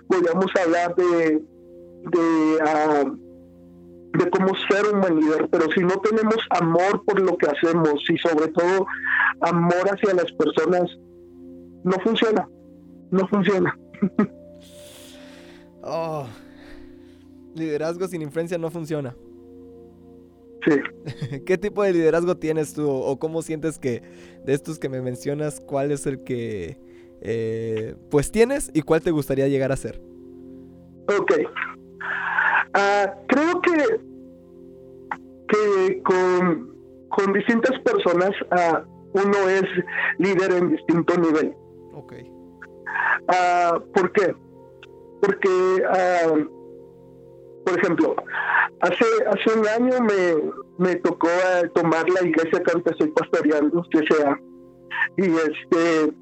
podríamos 0.09 0.47
hablar 0.61 0.97
de, 0.97 1.41
de, 2.11 2.59
ah, 2.61 3.05
de 3.05 4.31
cómo 4.31 4.53
ser 4.69 4.93
un 4.93 5.01
buen 5.01 5.21
líder, 5.21 5.49
pero 5.49 5.71
si 5.71 5.81
no 5.81 6.01
tenemos 6.01 6.39
amor 6.51 7.05
por 7.05 7.21
lo 7.21 7.37
que 7.37 7.47
hacemos 7.47 8.03
y 8.11 8.19
sobre 8.19 8.49
todo 8.49 8.87
amor 9.43 9.89
hacia 9.93 10.13
las 10.13 10.33
personas, 10.33 10.91
no 11.85 11.93
funciona, 12.03 12.49
no 13.13 13.29
funciona. 13.29 13.79
oh, 15.85 16.27
liderazgo 17.55 18.09
sin 18.09 18.23
influencia 18.23 18.59
no 18.59 18.73
funciona. 18.73 19.15
¿Qué 21.47 21.59
tipo 21.59 21.83
de 21.83 21.93
liderazgo 21.93 22.37
tienes 22.37 22.75
tú 22.75 22.91
o 22.91 23.19
cómo 23.19 23.43
sientes 23.43 23.79
que 23.79 24.03
de 24.45 24.55
estos 24.55 24.79
que 24.79 24.89
me 24.89 25.01
mencionas, 25.01 25.61
cuál 25.61 25.91
es 25.91 26.07
el 26.07 26.23
que 26.23 26.79
eh, 27.21 27.95
pues 28.11 28.31
tienes 28.31 28.71
y 28.75 28.83
cuál 28.83 29.03
te 29.03 29.11
gustaría 29.11 29.49
llegar 29.49 29.73
a 29.73 29.77
ser? 29.77 30.01
Ok. 31.09 31.33
Ah, 32.75 33.15
creo 33.29 33.61
que, 33.61 34.01
que 35.49 36.03
con, 36.03 36.75
con 37.09 37.33
distintas 37.33 37.79
personas 37.81 38.31
uh, 38.51 38.95
uno 39.13 39.49
es 39.49 39.65
líder 40.19 40.53
en 40.53 40.71
distinto 40.71 41.17
nivel. 41.17 41.55
Ok. 41.95 42.13
Uh, 43.29 43.81
¿Por 43.93 44.13
qué? 44.13 44.35
Porque 45.23 45.49
por 47.65 47.79
ejemplo, 47.79 48.15
hace 48.81 49.05
hace 49.27 49.59
un 49.59 49.67
año 49.67 50.01
me, 50.01 50.53
me 50.79 50.97
tocó 50.97 51.29
eh, 51.29 51.71
tomar 51.75 52.09
la 52.09 52.27
iglesia 52.27 52.63
que 52.63 52.91
estoy 52.91 53.09
pastoreando, 53.09 53.85
que 53.91 54.03
sea, 54.07 54.41
y 55.17 55.25
este 55.25 56.15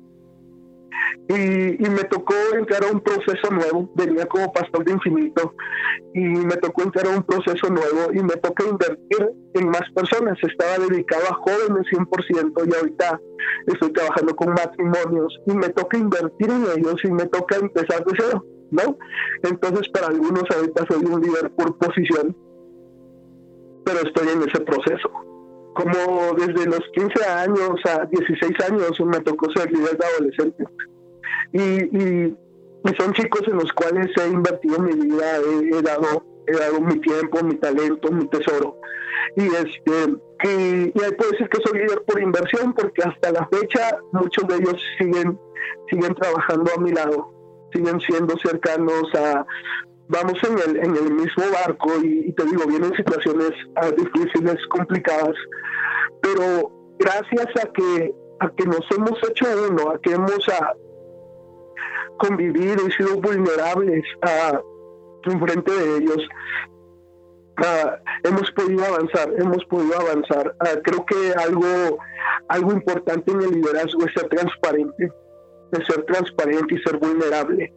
y, 1.28 1.84
y, 1.84 1.90
me 1.90 2.04
tocó 2.04 2.34
entrar 2.54 2.84
a 2.84 2.92
un 2.92 3.00
proceso 3.00 3.50
nuevo, 3.50 3.90
venía 3.94 4.26
como 4.26 4.52
pastor 4.52 4.84
de 4.84 4.92
infinito. 4.92 5.54
Y 6.14 6.20
me 6.20 6.56
tocó 6.56 6.82
entrar 6.82 7.06
a 7.06 7.16
un 7.16 7.22
proceso 7.22 7.68
nuevo 7.70 8.12
y 8.12 8.22
me 8.22 8.36
tocó 8.36 8.64
invertir 8.68 9.30
en 9.54 9.68
más 9.68 9.82
personas, 9.94 10.36
estaba 10.42 10.78
dedicado 10.86 11.22
a 11.30 11.34
jóvenes 11.34 11.86
100% 11.90 12.68
y 12.68 12.74
ahorita 12.74 13.20
estoy 13.66 13.92
trabajando 13.92 14.36
con 14.36 14.52
matrimonios. 14.52 15.38
Y 15.46 15.54
me 15.54 15.68
toca 15.70 15.96
invertir 15.96 16.50
en 16.50 16.64
ellos 16.76 16.96
y 17.04 17.10
me 17.10 17.26
toca 17.26 17.56
empezar 17.56 18.04
de 18.04 18.12
cero. 18.18 18.44
¿no? 18.70 18.98
Entonces, 19.42 19.88
para 19.90 20.08
algunos 20.08 20.44
ahorita 20.54 20.84
soy 20.88 21.04
un 21.04 21.20
líder 21.20 21.50
por 21.52 21.76
posición, 21.78 22.36
pero 23.84 24.00
estoy 24.00 24.28
en 24.28 24.42
ese 24.48 24.60
proceso. 24.60 25.10
Como 25.74 26.34
desde 26.34 26.66
los 26.66 26.80
15 26.94 27.24
años 27.24 27.80
a 27.86 28.04
16 28.04 28.52
años 28.70 29.00
me 29.06 29.20
tocó 29.20 29.50
ser 29.52 29.70
líder 29.72 29.96
de 29.96 30.06
adolescentes. 30.06 30.68
Y, 31.52 32.36
son 32.98 33.12
chicos 33.12 33.42
en 33.46 33.56
los 33.56 33.72
cuales 33.72 34.10
he 34.16 34.28
invertido 34.28 34.78
mi 34.80 34.92
vida, 34.92 35.36
he, 35.36 35.82
dado 35.82 36.24
he 36.46 36.52
dado 36.52 36.80
mi 36.80 37.00
tiempo, 37.00 37.42
mi 37.42 37.54
talento, 37.54 38.10
mi 38.10 38.26
tesoro. 38.26 38.76
Y 39.36 39.46
este 39.46 40.16
y, 40.44 40.88
y 40.88 41.14
puedo 41.16 41.30
decir 41.30 41.48
que 41.48 41.62
soy 41.64 41.78
líder 41.78 42.02
por 42.04 42.20
inversión 42.20 42.74
porque 42.74 43.02
hasta 43.02 43.30
la 43.30 43.48
fecha 43.52 43.98
muchos 44.12 44.46
de 44.48 44.56
ellos 44.56 44.82
siguen 44.98 45.38
siguen 45.88 46.14
trabajando 46.16 46.72
a 46.76 46.80
mi 46.80 46.90
lado 46.90 47.32
siguen 47.72 48.00
siendo 48.00 48.36
cercanos 48.38 49.04
a, 49.14 49.46
vamos 50.12 50.38
en 50.44 50.58
el, 50.58 50.76
en 50.76 50.96
el 50.96 51.12
mismo 51.14 51.44
barco 51.52 51.90
y, 52.02 52.32
te 52.32 52.44
digo, 52.44 52.66
vienen 52.66 52.94
situaciones 52.94 53.52
ah, 53.76 53.90
difíciles, 53.90 54.56
complicadas, 54.68 55.34
pero 56.20 56.70
gracias 56.98 57.46
a 57.62 57.72
que, 57.72 58.14
a 58.40 58.50
que 58.50 58.64
nos 58.66 58.84
hemos 58.96 59.18
hecho 59.28 59.46
uno, 59.70 59.90
a 59.90 60.00
que 60.00 60.12
hemos 60.12 60.48
a, 60.48 60.74
convivido 62.18 62.86
y 62.86 62.92
sido 62.92 63.20
vulnerables 63.20 64.04
a, 64.22 64.60
en 65.24 65.40
frente 65.40 65.72
de 65.72 65.96
ellos, 65.96 66.28
hemos 68.24 68.50
podido 68.52 68.84
avanzar, 68.84 69.32
hemos 69.38 69.64
podido 69.66 69.98
avanzar. 69.98 70.54
creo 70.82 71.04
que 71.06 71.32
algo, 71.38 71.98
algo 72.48 72.72
importante 72.72 73.32
en 73.32 73.42
el 73.42 73.50
liderazgo 73.50 74.06
es 74.06 74.12
ser 74.14 74.28
transparente 74.28 75.10
de 75.72 75.84
ser 75.86 76.04
transparente 76.04 76.74
y 76.74 76.82
ser 76.82 76.98
vulnerable, 76.98 77.72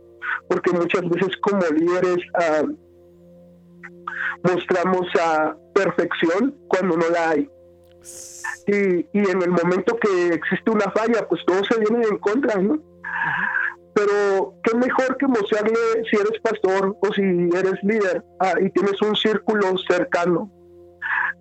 porque 0.50 0.72
muchas 0.72 1.08
veces 1.10 1.36
como 1.38 1.62
líderes 1.62 2.17
ah, 2.36 2.63
mostramos 4.44 5.08
a 5.20 5.55
perfección 5.74 6.55
cuando 6.67 6.98
no 6.98 7.10
la 7.10 7.29
hay. 7.32 7.50
Y, 8.67 9.00
y, 9.13 9.29
en 9.29 9.41
el 9.41 9.50
momento 9.50 9.98
que 9.98 10.27
existe 10.29 10.72
una 10.72 10.91
falla, 10.91 11.27
pues 11.27 11.41
todo 11.46 11.63
se 11.65 11.79
viene 11.79 12.05
en 12.08 12.17
contra, 12.17 12.60
¿no? 12.62 12.79
Pero 13.96 14.55
qué 14.63 14.75
mejor 14.75 15.17
que 15.17 15.27
mostrarle 15.27 15.77
si 16.10 16.17
eres 16.17 16.39
pastor 16.41 16.98
o 17.01 17.13
si 17.13 17.22
eres 17.22 17.82
líder 17.84 18.24
ah, 18.39 18.53
y 18.60 18.70
tienes 18.72 19.01
un 19.01 19.15
círculo 19.15 19.77
cercano 19.89 20.51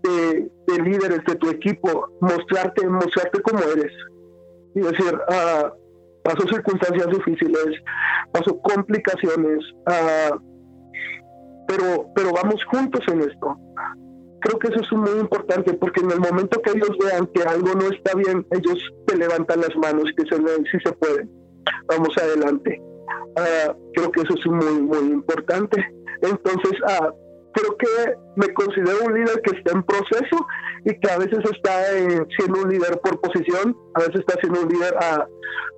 de, 0.03 0.50
líderes 0.83 1.21
de 1.26 1.35
tu 1.37 1.50
equipo, 1.50 2.09
mostrarte, 2.21 2.87
mostrarte 2.87 3.43
como 3.43 3.59
eres. 3.61 3.93
Y 4.75 4.81
decir, 4.81 5.19
ah, 5.29 5.73
pasó 6.25 6.49
circunstancias 6.49 7.07
difíciles, 7.11 7.81
pasó 8.33 8.59
complicaciones, 8.61 9.59
uh, 9.87 10.37
pero, 11.69 12.09
pero 12.14 12.33
vamos 12.33 12.64
juntos 12.64 13.02
en 13.09 13.21
esto. 13.21 13.57
Creo 14.40 14.59
que 14.59 14.69
eso 14.69 14.81
es 14.81 14.93
muy 14.93 15.21
importante 15.21 15.73
porque 15.75 16.00
en 16.00 16.11
el 16.11 16.21
momento 16.21 16.61
que 16.61 16.71
ellos 16.71 16.90
vean 17.02 17.26
que 17.28 17.43
algo 17.43 17.75
no 17.75 17.88
está 17.88 18.14
bien, 18.16 18.47
ellos 18.50 18.78
te 19.07 19.16
levantan 19.16 19.61
las 19.61 19.76
manos 19.76 20.04
y 20.11 20.23
dicen, 20.23 20.45
sí 20.71 20.78
se 20.85 20.93
puede, 20.93 21.28
vamos 21.88 22.16
adelante. 22.19 22.81
Uh, 23.37 23.93
creo 23.95 24.11
que 24.11 24.21
eso 24.23 24.35
es 24.35 24.47
muy, 24.47 24.83
muy 24.83 25.12
importante. 25.12 25.85
Entonces, 26.23 26.73
uh, 26.83 27.24
creo 27.55 27.77
que 27.77 28.15
me 28.37 28.53
considero 28.53 29.05
un 29.05 29.15
líder 29.15 29.41
que 29.43 29.57
está 29.57 29.73
en 29.73 29.83
proceso 29.85 30.47
y 30.85 30.99
que 30.99 31.11
a 31.11 31.19
veces 31.19 31.39
está 31.51 31.97
eh, 31.97 32.27
siendo 32.37 32.63
un 32.63 32.69
líder 32.69 33.01
por 33.01 33.21
posición, 33.21 33.77
a 33.95 34.01
veces 34.01 34.17
está 34.17 34.39
siendo 34.41 34.63
un 34.63 34.69
líder 34.69 34.95
ah, 35.01 35.27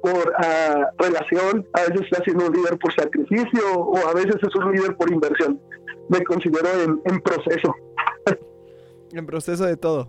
por 0.02 0.35
ah, 0.38 0.90
relación, 0.99 1.66
a 1.75 1.80
veces 1.83 2.02
está 2.11 2.25
siendo 2.25 2.47
un 2.47 2.52
líder 2.52 2.78
por 2.78 2.92
sacrificio 2.95 3.75
o 3.75 3.97
a 4.09 4.14
veces 4.14 4.37
es 4.42 4.54
un 4.54 4.73
líder 4.73 4.97
por 4.97 5.11
inversión. 5.12 5.61
Me 6.09 6.23
considero 6.25 6.68
en, 7.04 7.21
proceso. 7.21 7.75
en 9.12 9.26
proceso 9.26 9.64
de 9.64 9.76
todo. 9.76 10.09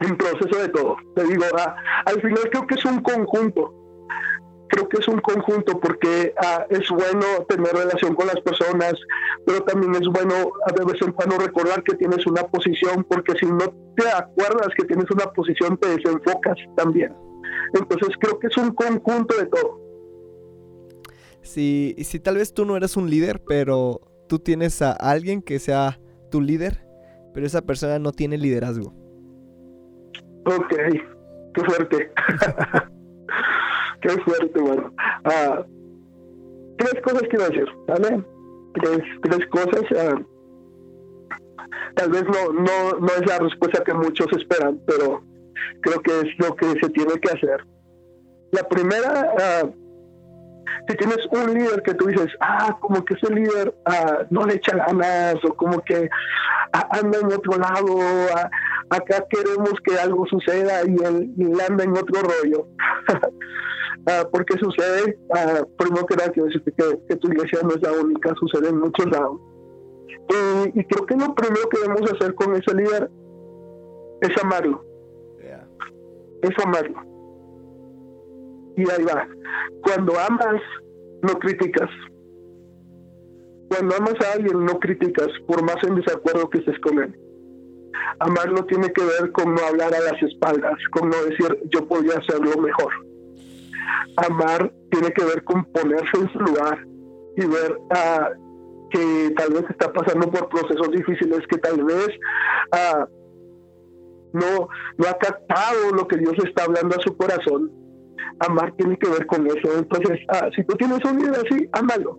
En 0.00 0.16
proceso 0.16 0.58
de 0.60 0.68
todo. 0.68 0.96
Te 1.14 1.24
digo, 1.24 1.44
ah, 1.56 1.76
al 2.06 2.20
final 2.20 2.48
creo 2.50 2.66
que 2.66 2.74
es 2.74 2.84
un 2.84 3.02
conjunto 3.02 3.74
creo 4.70 4.88
que 4.88 4.98
es 4.98 5.08
un 5.08 5.20
conjunto 5.20 5.78
porque 5.80 6.32
ah, 6.38 6.66
es 6.70 6.88
bueno 6.88 7.44
tener 7.48 7.72
relación 7.72 8.14
con 8.14 8.26
las 8.26 8.40
personas, 8.40 8.94
pero 9.44 9.62
también 9.64 9.94
es 9.94 10.08
bueno 10.08 10.52
de 10.74 10.84
vez 10.84 11.02
en 11.02 11.12
cuando 11.12 11.38
recordar 11.38 11.82
que 11.82 11.96
tienes 11.96 12.26
una 12.26 12.42
posición, 12.44 13.04
porque 13.04 13.34
si 13.38 13.46
no 13.46 13.74
te 13.96 14.08
acuerdas 14.08 14.68
que 14.76 14.84
tienes 14.84 15.10
una 15.10 15.26
posición, 15.32 15.76
te 15.76 15.88
desenfocas 15.88 16.56
también. 16.76 17.14
Entonces 17.74 18.10
creo 18.20 18.38
que 18.38 18.46
es 18.46 18.56
un 18.56 18.70
conjunto 18.74 19.36
de 19.36 19.46
todo. 19.46 19.80
Si, 21.42 21.96
si 21.98 22.20
tal 22.20 22.36
vez 22.36 22.54
tú 22.54 22.64
no 22.64 22.76
eres 22.76 22.96
un 22.96 23.10
líder, 23.10 23.42
pero 23.46 24.00
tú 24.28 24.38
tienes 24.38 24.82
a 24.82 24.92
alguien 24.92 25.42
que 25.42 25.58
sea 25.58 25.98
tu 26.30 26.40
líder, 26.40 26.86
pero 27.34 27.46
esa 27.46 27.62
persona 27.62 27.98
no 27.98 28.12
tiene 28.12 28.38
liderazgo. 28.38 28.94
Ok, 30.46 30.74
qué 31.54 31.64
fuerte. 31.64 32.12
qué 34.00 34.10
fuerte, 34.22 34.60
bueno. 34.60 34.92
Ah, 35.24 35.64
tres 36.78 37.02
cosas 37.02 37.22
quiero 37.28 37.48
decir, 37.48 37.66
¿vale? 37.86 38.24
Tres, 38.74 38.98
tres 39.22 39.46
cosas. 39.48 39.82
Ah, 39.96 40.20
tal 41.96 42.10
vez 42.10 42.24
no, 42.24 42.52
no, 42.52 42.98
no 43.00 43.08
es 43.08 43.26
la 43.26 43.38
respuesta 43.38 43.84
que 43.84 43.94
muchos 43.94 44.26
esperan, 44.32 44.80
pero 44.86 45.22
creo 45.82 46.00
que 46.00 46.20
es 46.20 46.38
lo 46.38 46.54
que 46.56 46.66
se 46.80 46.90
tiene 46.90 47.14
que 47.20 47.30
hacer. 47.30 47.64
La 48.52 48.62
primera, 48.64 49.62
uh, 49.64 49.80
si 50.88 50.96
tienes 50.96 51.18
un 51.30 51.54
líder 51.54 51.82
que 51.82 51.94
tú 51.94 52.06
dices, 52.06 52.28
ah, 52.40 52.76
como 52.80 53.04
que 53.04 53.14
ese 53.14 53.32
líder 53.32 53.74
ah, 53.86 54.24
no 54.30 54.46
le 54.46 54.54
echa 54.54 54.76
ganas 54.76 55.36
o 55.44 55.54
como 55.54 55.80
que 55.82 56.08
ah, 56.72 56.88
anda 56.90 57.18
en 57.18 57.26
otro 57.26 57.58
lado, 57.58 57.98
ah, 58.34 58.50
acá 58.90 59.24
queremos 59.30 59.74
que 59.84 59.98
algo 59.98 60.26
suceda 60.26 60.82
y 60.84 60.96
él, 61.04 61.60
anda 61.68 61.84
en 61.84 61.92
otro 61.92 62.22
rollo. 62.22 62.66
porque 64.32 64.58
sucede, 64.58 65.18
primero 65.76 66.06
que 66.06 66.16
nada, 66.16 66.30
quiero 66.30 66.46
decirte 66.46 66.72
que, 66.72 67.16
tu 67.16 67.28
iglesia 67.28 67.60
no 67.62 67.70
es 67.70 67.82
la 67.82 67.92
única, 67.92 68.34
sucede 68.34 68.68
en 68.68 68.80
muchos 68.80 69.06
lados. 69.10 69.40
Y, 70.74 70.84
creo 70.84 71.06
que 71.06 71.16
lo 71.16 71.34
primero 71.34 71.68
que 71.68 71.80
debemos 71.80 72.12
hacer 72.12 72.34
con 72.34 72.54
ese 72.54 72.74
líder 72.74 73.10
es 74.22 74.42
amarlo. 74.42 74.84
Es 76.42 76.64
amarlo 76.64 77.10
y 78.76 78.90
ahí 78.90 79.04
va. 79.04 79.28
Cuando 79.82 80.18
amas, 80.18 80.60
no 81.22 81.38
criticas. 81.38 81.90
Cuando 83.68 83.96
amas 83.96 84.14
a 84.24 84.32
alguien, 84.34 84.64
no 84.64 84.78
criticas, 84.78 85.28
por 85.46 85.62
más 85.62 85.76
en 85.84 85.96
desacuerdo 85.96 86.50
que 86.50 86.58
estés 86.58 86.78
con 86.80 86.98
él. 86.98 87.14
Amar 88.18 88.52
no 88.52 88.64
tiene 88.64 88.92
que 88.92 89.02
ver 89.02 89.32
con 89.32 89.54
no 89.54 89.60
hablar 89.62 89.94
a 89.94 90.00
las 90.00 90.22
espaldas, 90.22 90.76
con 90.92 91.08
no 91.08 91.16
decir 91.24 91.58
yo 91.72 91.86
podría 91.86 92.18
hacerlo 92.18 92.60
mejor. 92.60 92.92
Amar 94.16 94.72
tiene 94.90 95.10
que 95.12 95.24
ver 95.24 95.44
con 95.44 95.64
ponerse 95.66 96.16
en 96.18 96.32
su 96.32 96.38
lugar 96.40 96.84
y 97.36 97.46
ver 97.46 97.76
ah, 97.90 98.30
que 98.90 99.32
tal 99.36 99.52
vez 99.52 99.64
está 99.70 99.92
pasando 99.92 100.30
por 100.30 100.48
procesos 100.48 100.90
difíciles, 100.90 101.40
que 101.48 101.58
tal 101.58 101.82
vez 101.84 102.08
ah, 102.72 103.06
no, 104.32 104.68
no 104.98 105.08
ha 105.08 105.18
captado 105.18 105.90
lo 105.94 106.06
que 106.06 106.16
Dios 106.16 106.34
está 106.44 106.64
hablando 106.64 106.96
a 106.96 107.02
su 107.02 107.16
corazón 107.16 107.70
amar 108.40 108.72
tiene 108.76 108.96
que 108.98 109.08
ver 109.08 109.26
con 109.26 109.46
eso. 109.46 109.78
Entonces, 109.78 110.18
ah, 110.28 110.48
si 110.54 110.64
tú 110.64 110.76
tienes 110.76 111.04
un 111.04 111.18
líder 111.18 111.46
así, 111.46 111.68
ámalo, 111.72 112.18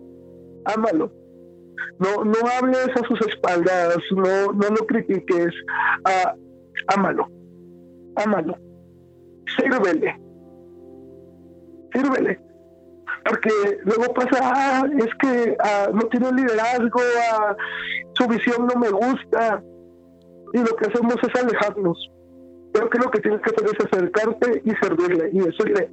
ámalo. 0.64 1.12
No, 1.98 2.24
no 2.24 2.34
hables 2.58 2.88
a 2.88 3.06
sus 3.06 3.20
espaldas, 3.26 3.98
no, 4.12 4.52
no 4.52 4.68
lo 4.68 4.86
critiques, 4.86 5.52
ámalo, 6.94 7.28
ámalo. 8.16 8.56
Sírvele, 9.56 10.18
sírvele. 11.92 12.40
Porque 13.24 13.50
luego 13.84 14.12
pasa, 14.14 14.38
ah, 14.42 14.86
es 14.98 15.14
que 15.20 15.56
ah, 15.60 15.90
no 15.92 16.02
tiene 16.08 16.32
liderazgo, 16.32 17.00
su 18.14 18.26
visión 18.26 18.66
no 18.66 18.80
me 18.80 18.90
gusta. 18.90 19.62
Y 20.54 20.58
lo 20.58 20.76
que 20.76 20.86
hacemos 20.86 21.16
es 21.22 21.42
alejarnos. 21.42 22.10
Creo 22.72 22.90
que 22.90 22.98
lo 22.98 23.10
que 23.10 23.20
tienes 23.20 23.40
que 23.42 23.50
hacer 23.50 23.66
es 23.66 23.86
acercarte 23.86 24.62
y 24.64 24.70
servirle 24.82 25.30
y 25.32 25.38
decirle, 25.38 25.90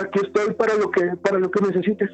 aquí 0.00 0.20
estoy 0.24 0.54
para 0.54 0.74
lo 0.76 0.90
que 0.90 1.02
para 1.22 1.38
lo 1.38 1.50
que 1.50 1.66
necesites. 1.66 2.10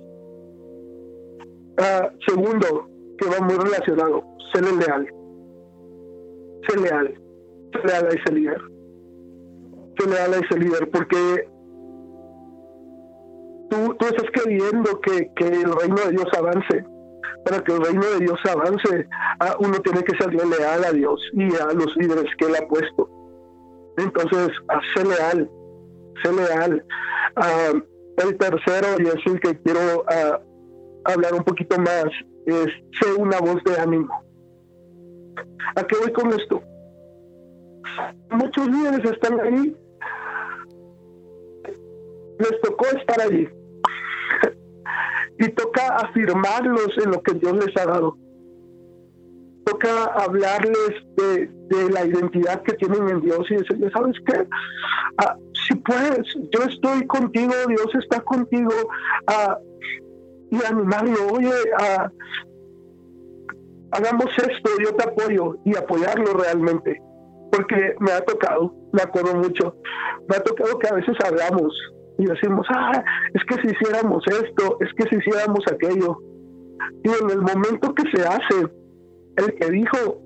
Ah, 1.78 2.10
segundo, 2.26 2.88
que 3.18 3.28
va 3.28 3.46
muy 3.46 3.56
relacionado, 3.56 4.24
ser 4.52 4.64
leal. 4.64 5.06
Ser 6.68 6.80
leal. 6.80 7.14
Ser 7.72 7.84
leal 7.84 8.06
a 8.06 8.08
ese 8.08 8.32
líder. 8.32 8.62
Ser 9.98 10.08
leal 10.08 10.34
a 10.34 10.38
ese 10.38 10.58
líder, 10.58 10.90
porque 10.90 11.48
tú, 13.72 13.96
estás 14.06 14.30
queriendo 14.32 15.00
que, 15.00 15.30
que 15.34 15.46
el 15.46 15.72
reino 15.72 15.96
de 16.04 16.10
Dios 16.10 16.26
avance. 16.36 16.84
Para 17.44 17.62
que 17.64 17.72
el 17.72 17.84
reino 17.84 18.06
de 18.06 18.18
Dios 18.20 18.38
avance, 18.48 19.08
ah, 19.40 19.56
uno 19.58 19.80
tiene 19.80 20.04
que 20.04 20.16
ser 20.16 20.32
leal 20.32 20.84
a 20.84 20.92
Dios 20.92 21.20
y 21.32 21.44
a 21.56 21.72
los 21.72 21.96
líderes 21.96 22.30
que 22.38 22.44
Él 22.46 22.56
ha 22.56 22.68
puesto. 22.68 23.08
Entonces, 23.96 24.50
a 24.68 24.80
ser 24.94 25.06
leal, 25.08 25.50
ser 26.22 26.34
leal. 26.34 26.84
Uh, 27.36 27.80
el 28.18 28.38
tercero, 28.38 28.88
y 28.98 29.06
es 29.06 29.26
el 29.26 29.40
que 29.40 29.60
quiero 29.62 30.02
uh, 30.02 31.10
hablar 31.10 31.34
un 31.34 31.42
poquito 31.42 31.76
más, 31.78 32.06
es 32.46 32.66
ser 33.00 33.14
una 33.18 33.40
voz 33.40 33.62
de 33.64 33.76
ánimo. 33.80 34.22
¿A 35.74 35.82
qué 35.84 35.96
voy 35.96 36.12
con 36.12 36.32
esto? 36.32 36.62
Muchos 38.30 38.68
líderes 38.68 39.10
están 39.10 39.40
ahí, 39.40 39.76
les 42.38 42.60
tocó 42.60 42.86
estar 42.86 43.20
allí 43.20 43.48
y 45.38 45.48
toca 45.50 45.96
afirmarlos 45.96 46.96
en 47.04 47.10
lo 47.10 47.22
que 47.22 47.34
Dios 47.34 47.52
les 47.64 47.76
ha 47.76 47.86
dado. 47.86 48.16
Toca 49.64 50.04
hablarles 50.04 50.90
de, 51.16 51.50
la 51.90 52.04
identidad 52.04 52.62
que 52.62 52.74
tienen 52.74 53.08
en 53.08 53.20
Dios 53.20 53.50
y 53.50 53.54
decirles, 53.54 53.92
¿sabes 53.92 54.16
qué? 54.26 54.46
Ah, 55.18 55.36
si 55.66 55.74
puedes, 55.76 56.26
yo 56.34 56.64
estoy 56.68 57.06
contigo, 57.06 57.52
Dios 57.68 57.88
está 58.00 58.20
contigo, 58.20 58.72
ah, 59.26 59.58
y 60.50 60.62
animarlo, 60.64 61.28
oye, 61.32 61.54
ah, 61.78 62.10
hagamos 63.92 64.26
esto, 64.36 64.70
yo 64.82 64.94
te 64.96 65.04
apoyo, 65.04 65.56
y 65.64 65.76
apoyarlo 65.76 66.34
realmente, 66.34 67.00
porque 67.50 67.94
me 68.00 68.12
ha 68.12 68.20
tocado, 68.22 68.74
me 68.92 69.02
acuerdo 69.02 69.34
mucho, 69.36 69.76
me 70.28 70.36
ha 70.36 70.40
tocado 70.42 70.78
que 70.78 70.88
a 70.88 70.94
veces 70.94 71.16
hablamos 71.24 71.72
y 72.22 72.26
decimos, 72.26 72.66
ah, 72.70 73.04
es 73.34 73.42
que 73.44 73.60
si 73.62 73.74
hiciéramos 73.74 74.22
esto, 74.26 74.78
es 74.80 74.88
que 74.96 75.08
si 75.08 75.16
hiciéramos 75.16 75.60
aquello, 75.70 76.18
y 77.02 77.08
en 77.08 77.30
el 77.30 77.40
momento 77.40 77.94
que 77.94 78.04
se 78.14 78.26
hace, 78.26 78.66
el 79.36 79.54
que 79.54 79.70
dijo 79.70 80.20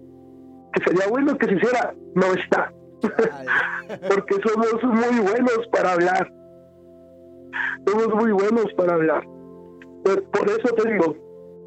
que 0.73 0.85
sería 0.85 1.09
bueno 1.09 1.39
que 1.39 1.47
se 1.47 1.55
hiciera, 1.55 1.95
no 2.15 2.27
está. 2.35 2.73
Porque 4.09 4.35
somos 4.45 4.83
muy 4.83 5.21
buenos 5.21 5.61
para 5.73 5.93
hablar. 5.93 6.33
Somos 7.87 8.15
muy 8.15 8.33
buenos 8.33 8.67
para 8.77 8.95
hablar. 8.95 9.25
por 10.05 10.49
eso 10.49 10.75
te 10.75 10.93
digo, 10.93 11.17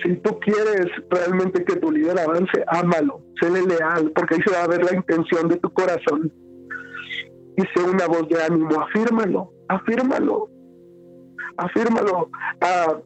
si 0.04 0.16
tú 0.18 0.40
quieres 0.40 0.88
realmente 1.10 1.64
que 1.64 1.76
tu 1.78 1.92
líder 1.92 2.20
avance, 2.20 2.64
ámalo, 2.68 3.22
séle 3.42 3.62
leal, 3.64 4.12
porque 4.16 4.36
ahí 4.36 4.42
se 4.46 4.52
va 4.52 4.64
a 4.64 4.68
ver 4.68 4.84
la 4.84 4.96
intención 4.96 5.48
de 5.48 5.58
tu 5.58 5.72
corazón. 5.74 6.32
Y 7.58 7.62
sé 7.74 7.84
una 7.84 8.08
voz 8.08 8.28
de 8.30 8.42
ánimo, 8.42 8.80
afírmalo, 8.80 9.52
afírmalo, 9.70 10.50
afírmalo. 11.58 12.30
Ah, 12.62 12.98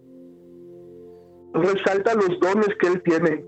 resalta 1.54 2.16
los 2.16 2.40
dones 2.40 2.70
que 2.80 2.88
él 2.88 3.04
tiene 3.04 3.46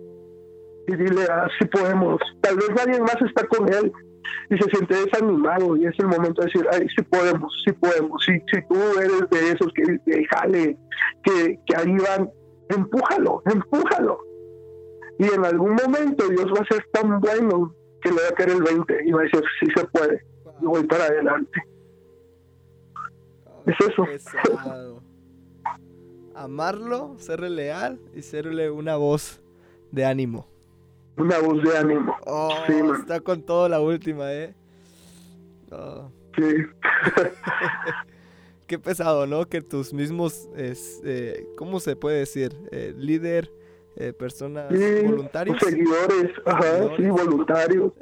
y 0.87 0.95
dile, 0.95 1.23
así 1.23 1.63
ah, 1.63 1.69
podemos. 1.71 2.21
Tal 2.41 2.55
vez 2.57 2.69
nadie 2.75 2.99
más 3.01 3.17
está 3.21 3.47
con 3.47 3.67
él, 3.73 3.91
y 4.49 4.57
se 4.57 4.69
siente 4.69 4.95
desanimado 4.95 5.75
y 5.77 5.85
es 5.85 5.93
el 5.99 6.07
momento 6.07 6.41
de 6.41 6.47
decir, 6.47 6.67
ay, 6.71 6.87
sí 6.95 7.01
podemos, 7.03 7.63
sí 7.65 7.71
podemos, 7.73 8.23
si, 8.23 8.33
si 8.51 8.61
tú 8.67 8.75
eres 8.99 9.29
de 9.29 9.51
esos 9.51 9.71
que, 9.73 9.83
que 10.05 10.77
que, 11.23 11.59
que 11.65 11.75
ahí 11.75 11.97
van, 11.97 12.29
empújalo, 12.69 13.41
empújalo. 13.45 14.19
Y 15.17 15.25
en 15.33 15.45
algún 15.45 15.75
momento 15.75 16.27
Dios 16.29 16.47
va 16.47 16.61
a 16.61 16.73
ser 16.73 16.85
tan 16.91 17.19
bueno 17.19 17.73
que 18.01 18.09
le 18.09 18.17
va 18.17 18.29
a 18.29 18.35
caer 18.35 18.49
el 18.49 18.63
20 18.63 18.97
y 19.05 19.11
va 19.11 19.21
a 19.21 19.23
decir, 19.23 19.43
sí 19.59 19.67
se 19.75 19.85
puede, 19.87 20.23
y 20.61 20.65
voy 20.65 20.83
para 20.83 21.05
adelante. 21.05 21.61
es 24.11 24.27
eso. 24.27 25.01
Amarlo, 26.33 27.15
serle 27.17 27.49
leal 27.49 27.99
y 28.13 28.21
serle 28.21 28.69
una 28.69 28.97
voz 28.97 29.41
de 29.91 30.05
ánimo 30.05 30.47
una 31.17 31.39
voz 31.39 31.63
de 31.63 31.77
ánimo. 31.77 32.15
Oh, 32.25 32.53
está 32.99 33.19
con 33.19 33.41
todo 33.41 33.69
la 33.69 33.79
última, 33.79 34.33
¿eh? 34.33 34.53
Oh. 35.71 36.09
Sí. 36.35 36.43
Qué 38.67 38.79
pesado, 38.79 39.27
¿no? 39.27 39.47
Que 39.47 39.61
tus 39.61 39.93
mismos, 39.93 40.49
es, 40.55 41.01
eh, 41.05 41.47
¿cómo 41.55 41.79
se 41.79 41.95
puede 41.95 42.19
decir? 42.19 42.51
Eh, 42.71 42.93
líder, 42.97 43.51
eh, 43.95 44.11
personas 44.11 44.69
voluntarios. 44.69 45.57
Seguidores, 45.59 46.31
ajá, 46.45 46.95
sí, 46.97 47.07
voluntarios. 47.07 47.93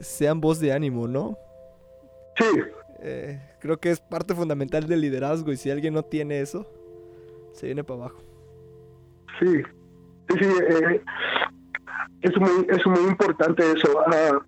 sean 0.00 0.40
voz 0.40 0.60
de 0.60 0.72
ánimo, 0.72 1.08
¿no? 1.08 1.36
Sí. 2.38 2.60
Creo 3.60 3.78
que 3.78 3.90
es 3.90 4.00
parte 4.00 4.34
fundamental 4.34 4.86
del 4.86 5.00
liderazgo 5.00 5.52
y 5.52 5.56
si 5.56 5.70
alguien 5.70 5.94
no 5.94 6.02
tiene 6.02 6.40
eso, 6.40 6.66
se 7.52 7.66
viene 7.66 7.84
para 7.84 8.00
abajo. 8.00 8.22
Sí, 9.38 9.62
sí, 10.38 10.46
eh, 10.68 11.02
es, 12.22 12.36
muy, 12.38 12.66
es 12.68 12.86
muy 12.86 13.08
importante 13.08 13.62
eso. 13.72 14.00
Ah, 14.06 14.40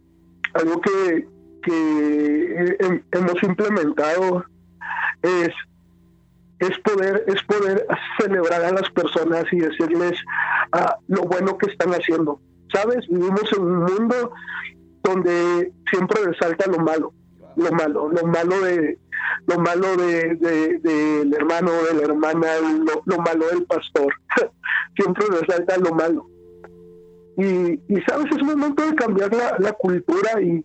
algo 0.54 0.80
que, 0.80 1.28
que 1.62 3.02
hemos 3.12 3.42
implementado 3.42 4.44
es 5.22 5.50
es 6.58 6.78
poder 6.78 7.24
es 7.26 7.42
poder 7.42 7.86
celebrar 8.18 8.62
a 8.62 8.72
las 8.72 8.88
personas 8.90 9.44
y 9.50 9.58
decirles 9.58 10.12
ah, 10.72 10.96
lo 11.08 11.22
bueno 11.22 11.58
que 11.58 11.70
están 11.70 11.90
haciendo 11.90 12.40
sabes 12.72 13.06
vivimos 13.08 13.52
en 13.52 13.62
un 13.62 13.78
mundo 13.78 14.32
donde 15.02 15.72
siempre 15.90 16.22
resalta 16.24 16.70
lo 16.70 16.78
malo 16.78 17.12
lo 17.56 17.72
malo 17.72 18.08
lo 18.10 18.26
malo 18.26 18.60
de 18.60 18.98
lo 19.46 19.58
malo 19.58 19.96
de, 19.96 20.36
del 20.82 21.34
hermano 21.34 21.70
de 21.84 21.94
la 21.94 22.02
hermana 22.02 22.48
lo, 23.04 23.18
malo 23.18 23.46
del 23.48 23.64
pastor. 23.64 24.12
Siempre 24.96 25.24
resalta 25.40 25.76
lo 25.78 25.94
malo. 25.94 26.26
Y, 27.36 27.80
y 27.88 28.02
sabes 28.06 28.26
es 28.30 28.42
un 28.42 28.48
momento 28.48 28.84
de 28.84 28.94
cambiar 28.94 29.30
la, 29.58 29.72
cultura 29.72 30.40
y, 30.40 30.64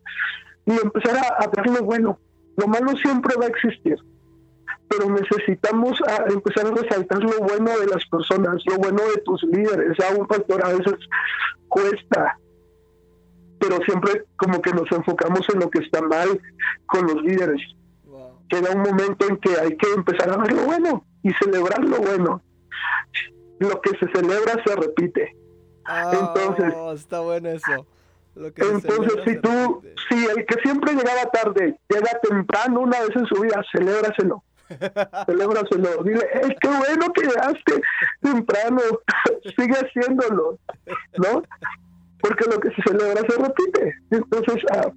y 0.66 0.72
empezar 0.72 1.18
a, 1.18 1.44
a 1.44 1.48
ver 1.48 1.68
lo 1.68 1.84
bueno. 1.84 2.20
Lo 2.58 2.68
malo 2.68 2.98
siempre 2.98 3.36
va 3.40 3.46
a 3.46 3.50
existir 3.50 3.98
pero 4.90 5.10
necesitamos 5.10 6.00
empezar 6.30 6.68
a 6.68 6.72
resaltar 6.72 7.22
lo 7.22 7.40
bueno 7.40 7.78
de 7.78 7.88
las 7.88 8.06
personas, 8.06 8.64
lo 8.66 8.78
bueno 8.78 9.02
de 9.14 9.22
tus 9.22 9.44
líderes. 9.44 9.98
A 10.00 10.16
un 10.16 10.26
pastor 10.26 10.66
a 10.66 10.70
veces 10.70 10.96
cuesta, 11.68 12.40
pero 13.60 13.78
siempre 13.86 14.26
como 14.38 14.62
que 14.62 14.72
nos 14.72 14.92
enfocamos 14.92 15.48
en 15.54 15.60
lo 15.60 15.70
que 15.70 15.80
está 15.80 16.02
mal 16.02 16.40
con 16.86 17.08
los 17.08 17.22
líderes. 17.24 17.62
Llega 18.50 18.72
un 18.72 18.82
momento 18.82 19.28
en 19.28 19.38
que 19.38 19.60
hay 19.60 19.76
que 19.76 19.92
empezar 19.94 20.30
a 20.32 20.38
ver 20.38 20.54
lo 20.54 20.64
bueno 20.64 21.06
y 21.24 21.32
celebrar 21.34 21.84
lo 21.84 21.98
bueno. 21.98 22.42
Lo 23.60 23.82
que 23.82 23.90
se 23.98 24.08
celebra 24.14 24.64
se 24.66 24.76
repite. 24.76 25.36
Ah, 25.86 26.12
entonces, 26.14 27.02
está 27.02 27.22
bueno 27.22 27.50
eso. 27.50 27.86
entonces, 28.36 29.14
si 29.26 29.42
tú, 29.42 29.82
si 30.10 30.26
el 30.28 30.46
que 30.46 30.62
siempre 30.62 30.94
llegaba 30.94 31.30
tarde 31.32 31.80
llega 31.90 32.20
temprano 32.22 32.82
una 32.82 33.00
vez 33.02 33.16
en 33.16 33.26
su 33.26 33.42
vida, 33.42 33.64
celébraselo 33.72 34.44
Celébraselo. 35.26 36.04
Dile, 36.04 36.28
hey, 36.34 36.56
qué 36.60 36.68
bueno 36.68 37.14
que 37.14 37.22
llegaste 37.22 37.82
temprano. 38.22 38.82
Sigue 39.58 39.76
haciéndolo. 39.76 40.60
¿No? 41.18 41.44
Porque 42.20 42.46
lo 42.50 42.60
que 42.60 42.70
se 42.70 42.82
celebra 42.84 43.22
se 43.22 43.42
repite. 43.42 43.96
Entonces, 44.12 44.64
ah, 44.72 44.92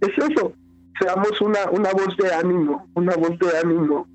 es 0.00 0.30
eso. 0.30 0.52
Seamos 1.00 1.40
una, 1.40 1.70
una 1.70 1.90
voz 1.92 2.16
de 2.16 2.32
ánimo, 2.32 2.88
una 2.94 3.14
voz 3.16 3.38
de 3.38 3.58
ánimo 3.58 4.08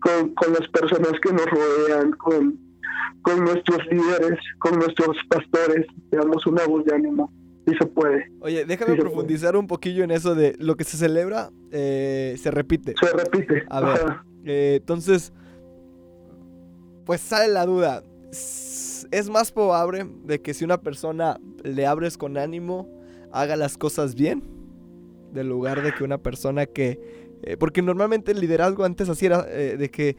con, 0.00 0.34
con 0.34 0.52
las 0.52 0.68
personas 0.68 1.12
que 1.22 1.32
nos 1.32 1.46
rodean, 1.46 2.12
con, 2.12 2.58
con 3.22 3.44
nuestros 3.44 3.78
líderes, 3.90 4.38
con 4.58 4.78
nuestros 4.78 5.16
pastores. 5.28 5.86
Seamos 6.10 6.46
una 6.46 6.66
voz 6.66 6.84
de 6.84 6.94
ánimo 6.94 7.32
se 7.76 7.86
puede. 7.86 8.30
Oye, 8.40 8.64
déjame 8.64 8.96
profundizar 8.96 9.56
un 9.56 9.66
poquillo 9.66 10.04
en 10.04 10.10
eso 10.10 10.34
de 10.34 10.54
lo 10.58 10.76
que 10.76 10.84
se 10.84 10.96
celebra, 10.96 11.50
eh, 11.70 12.36
se 12.38 12.50
repite. 12.50 12.94
Se 12.98 13.12
repite. 13.12 13.64
A 13.68 13.80
ver, 13.80 14.00
eh, 14.44 14.76
entonces, 14.80 15.32
pues 17.04 17.20
sale 17.20 17.52
la 17.52 17.66
duda. 17.66 18.02
Es 19.10 19.30
más 19.30 19.52
probable 19.52 20.06
de 20.24 20.40
que 20.40 20.54
si 20.54 20.64
una 20.64 20.80
persona 20.80 21.40
le 21.64 21.86
abres 21.86 22.18
con 22.18 22.36
ánimo, 22.36 22.88
haga 23.32 23.56
las 23.56 23.78
cosas 23.78 24.14
bien, 24.14 24.42
del 25.32 25.48
lugar 25.48 25.82
de 25.82 25.92
que 25.92 26.04
una 26.04 26.18
persona 26.18 26.66
que... 26.66 27.28
Eh, 27.42 27.56
porque 27.56 27.82
normalmente 27.82 28.32
el 28.32 28.40
liderazgo 28.40 28.84
antes 28.84 29.08
así 29.08 29.26
era 29.26 29.42
de 29.44 29.90
que 29.90 30.16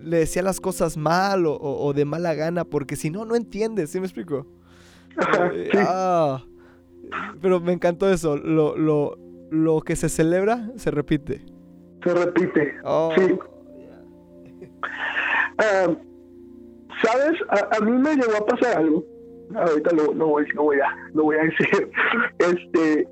le 0.00 0.18
decía 0.18 0.42
las 0.42 0.60
cosas 0.60 0.96
mal 0.96 1.46
o, 1.46 1.56
o, 1.56 1.92
de 1.92 2.04
mala 2.04 2.34
gana, 2.34 2.64
porque 2.64 2.96
si 2.96 3.10
no, 3.10 3.24
no 3.24 3.36
entiendes, 3.36 3.90
¿sí 3.90 4.00
me 4.00 4.06
explico? 4.06 4.46
Ah, 5.74 6.44
pero 7.40 7.58
me 7.58 7.72
encantó 7.72 8.12
eso. 8.12 8.36
Lo, 8.36 8.76
lo, 8.76 9.16
lo 9.50 9.80
que 9.80 9.96
se 9.96 10.10
celebra 10.10 10.70
se 10.76 10.90
repite. 10.90 11.42
Se 12.04 12.12
repite. 12.12 12.74
Oh, 12.84 13.12
sí. 13.16 13.38
Ah, 15.60 15.88
¿Sabes? 17.02 17.38
A, 17.48 17.80
mí 17.80 17.92
me 17.92 18.16
llegó 18.16 18.36
a 18.36 18.46
pasar 18.46 18.78
algo. 18.78 19.04
Ahorita 19.54 19.92
lo, 19.94 20.14
no 20.14 20.26
voy, 20.26 20.46
no 20.54 20.64
voy, 20.64 20.78
a, 20.80 20.94
no 21.14 21.22
voy 21.24 21.36
a 21.36 21.42
decir. 21.44 21.90
Este. 22.38 23.08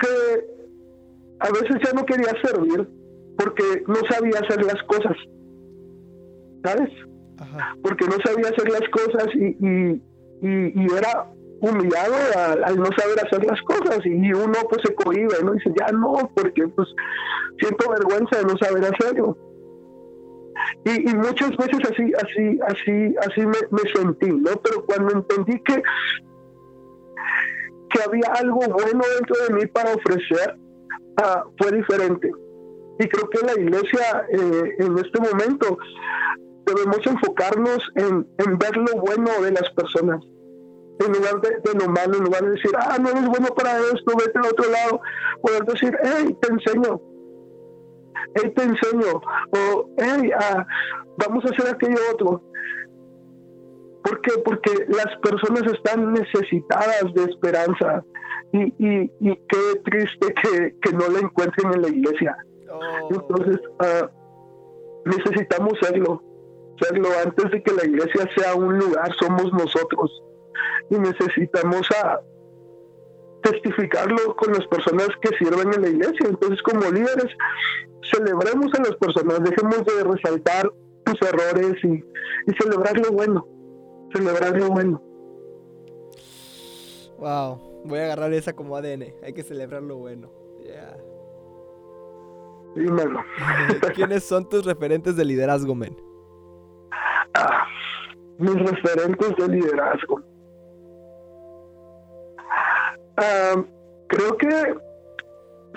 Que 0.00 0.60
a 1.40 1.50
veces 1.50 1.76
ya 1.84 1.92
no 1.92 2.04
quería 2.04 2.32
servir 2.42 2.88
porque 3.36 3.82
no 3.86 3.96
sabía 4.08 4.38
hacer 4.40 4.64
las 4.64 4.82
cosas. 4.84 5.16
¿Sabes? 6.64 6.90
Porque 7.82 8.04
no 8.04 8.16
sabía 8.24 8.48
hacer 8.48 8.70
las 8.70 8.88
cosas 8.90 9.28
y, 9.34 9.56
y, 10.42 10.86
era 10.96 11.26
humillado 11.60 12.14
al, 12.64 12.78
no 12.78 12.86
saber 12.96 13.18
hacer 13.24 13.44
las 13.44 13.60
cosas 13.62 14.04
y 14.04 14.32
uno 14.32 14.54
pues 14.68 14.82
se 14.84 14.94
cohibe, 14.94 15.42
¿no? 15.42 15.52
Dice, 15.52 15.72
ya 15.78 15.90
no, 15.92 16.30
porque 16.34 16.68
pues 16.68 16.88
siento 17.58 17.90
vergüenza 17.90 18.38
de 18.38 18.44
no 18.44 18.56
saber 18.58 18.84
hacerlo. 18.84 19.36
Y, 20.84 21.14
muchas 21.14 21.56
veces 21.56 21.80
así, 21.90 22.12
así, 22.22 22.58
así, 22.66 23.14
así 23.26 23.46
me, 23.46 23.90
sentí, 23.94 24.32
¿no? 24.32 24.50
Pero 24.62 24.84
cuando 24.86 25.14
entendí 25.14 25.60
que, 25.62 25.82
que 27.90 28.02
había 28.04 28.32
algo 28.34 28.60
bueno 28.60 29.02
dentro 29.18 29.36
de 29.46 29.54
mí 29.54 29.66
para 29.66 29.94
ofrecer, 29.94 30.56
ah, 31.22 31.44
fue 31.58 31.72
diferente. 31.72 32.30
Y 32.98 33.08
creo 33.08 33.28
que 33.30 33.46
la 33.46 33.52
iglesia 33.60 34.26
eh, 34.30 34.74
en 34.78 34.98
este 34.98 35.20
momento 35.20 35.78
debemos 36.66 37.06
enfocarnos 37.06 37.90
en, 37.96 38.26
en 38.38 38.58
ver 38.58 38.76
lo 38.76 39.00
bueno 39.00 39.30
de 39.42 39.52
las 39.52 39.70
personas 39.70 40.20
en 41.06 41.12
lugar 41.12 41.40
de, 41.40 41.74
lo 41.78 41.88
malo, 41.88 42.18
en 42.18 42.24
lugar 42.24 42.42
de 42.42 42.50
decir, 42.50 42.70
ah, 42.76 42.98
no 43.00 43.08
eres 43.08 43.26
bueno 43.26 43.48
para 43.56 43.78
esto, 43.78 44.16
vete 44.18 44.38
al 44.38 44.46
otro 44.46 44.70
lado, 44.70 45.00
poder 45.42 45.64
decir, 45.64 45.96
hey, 46.02 46.36
te 46.40 46.52
enseño, 46.52 47.00
hey, 48.34 48.52
te 48.54 48.62
enseño, 48.62 49.20
o 49.52 49.88
hey, 49.98 50.30
ah, 50.38 50.66
vamos 51.18 51.44
a 51.44 51.48
hacer 51.48 51.74
aquello 51.74 51.98
otro. 52.12 52.42
¿Por 54.02 54.20
qué? 54.22 54.32
Porque 54.44 54.86
las 54.88 55.14
personas 55.22 55.62
están 55.72 56.12
necesitadas 56.12 57.12
de 57.14 57.24
esperanza 57.24 58.02
y, 58.52 58.62
y, 58.78 59.12
y 59.20 59.36
qué 59.48 59.80
triste 59.84 60.34
que, 60.42 60.74
que, 60.80 60.92
no 60.92 61.08
la 61.08 61.20
encuentren 61.20 61.74
en 61.74 61.82
la 61.82 61.88
iglesia. 61.88 62.36
Oh. 62.70 63.08
Entonces, 63.10 63.60
ah, 63.80 64.10
necesitamos 65.04 65.74
serlo, 65.82 66.22
serlo 66.80 67.08
antes 67.24 67.50
de 67.50 67.62
que 67.62 67.72
la 67.72 67.84
iglesia 67.84 68.28
sea 68.36 68.54
un 68.54 68.78
lugar, 68.78 69.12
somos 69.20 69.52
nosotros 69.52 70.22
y 70.90 70.98
necesitamos 70.98 71.88
a 72.02 72.20
testificarlo 73.42 74.36
con 74.36 74.52
las 74.52 74.66
personas 74.66 75.08
que 75.22 75.36
sirven 75.38 75.72
en 75.74 75.82
la 75.82 75.88
iglesia. 75.88 76.28
Entonces, 76.28 76.62
como 76.62 76.90
líderes, 76.90 77.28
celebremos 78.10 78.72
a 78.74 78.82
las 78.82 78.96
personas, 78.96 79.42
dejemos 79.42 79.84
de 79.84 80.04
resaltar 80.04 80.72
sus 81.06 81.22
errores 81.28 81.76
y, 81.84 82.04
celebrar 82.60 82.98
lo 82.98 83.12
bueno, 83.12 83.46
celebrar 84.12 84.58
lo 84.58 84.68
bueno. 84.68 85.02
Wow, 87.18 87.82
voy 87.84 87.98
a 87.98 88.04
agarrar 88.04 88.32
esa 88.32 88.54
como 88.54 88.76
ADN, 88.76 89.14
hay 89.22 89.32
que 89.32 89.42
celebrar 89.42 89.82
lo 89.82 89.96
bueno. 89.96 90.30
¿Quiénes 93.94 94.24
son 94.24 94.48
tus 94.48 94.64
referentes 94.64 95.16
de 95.16 95.24
liderazgo, 95.24 95.74
men? 95.74 95.96
Ah, 97.34 97.66
mis 98.38 98.54
referentes 98.54 99.36
de 99.36 99.48
liderazgo. 99.48 100.22
Ah, 103.20 103.62
creo 104.08 104.36
que 104.38 104.48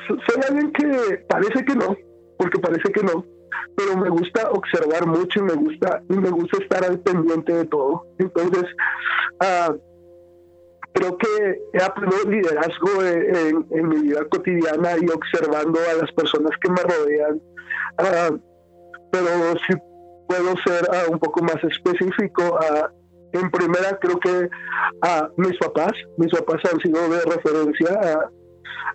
soy 0.08 0.42
alguien 0.48 0.72
que 0.72 1.18
parece 1.28 1.66
que 1.66 1.76
no, 1.76 1.96
porque 2.38 2.60
parece 2.60 2.92
que 2.92 3.04
no, 3.04 3.26
pero 3.76 3.98
me 3.98 4.10
gusta 4.10 4.50
observar 4.52 5.06
mucho 5.06 5.40
y 5.40 5.44
me 5.44 5.54
gusta 5.54 6.02
y 6.10 6.14
me 6.14 6.30
gusta 6.30 6.58
estar 6.64 6.86
al 6.86 7.00
pendiente 7.00 7.54
de 7.54 7.66
todo. 7.66 8.06
Entonces, 8.18 8.64
uh, 9.42 9.74
creo 10.94 11.18
que 11.18 11.62
he 11.74 11.84
aprendido 11.84 12.30
liderazgo 12.30 13.04
en, 13.04 13.90
mi 13.90 14.02
vida 14.04 14.26
cotidiana 14.30 14.92
y 15.02 15.10
observando 15.10 15.80
a 15.92 16.02
las 16.02 16.12
personas 16.14 16.52
que 16.62 16.72
me 16.72 16.82
rodean. 16.82 17.42
Uh, 18.00 18.40
pero 19.12 19.30
si 19.68 19.76
puedo 20.28 20.56
ser 20.66 21.12
un 21.12 21.20
poco 21.20 21.44
más 21.44 21.62
específico, 21.64 22.58
en 23.34 23.50
primera 23.52 23.98
creo 24.00 24.20
que 24.20 24.50
a 25.02 25.30
mis 25.38 25.58
papás, 25.58 25.92
mis 26.18 26.32
papás 26.32 26.62
han 26.72 26.80
sido 26.80 27.10
de 27.10 27.22
referencia 27.22 28.30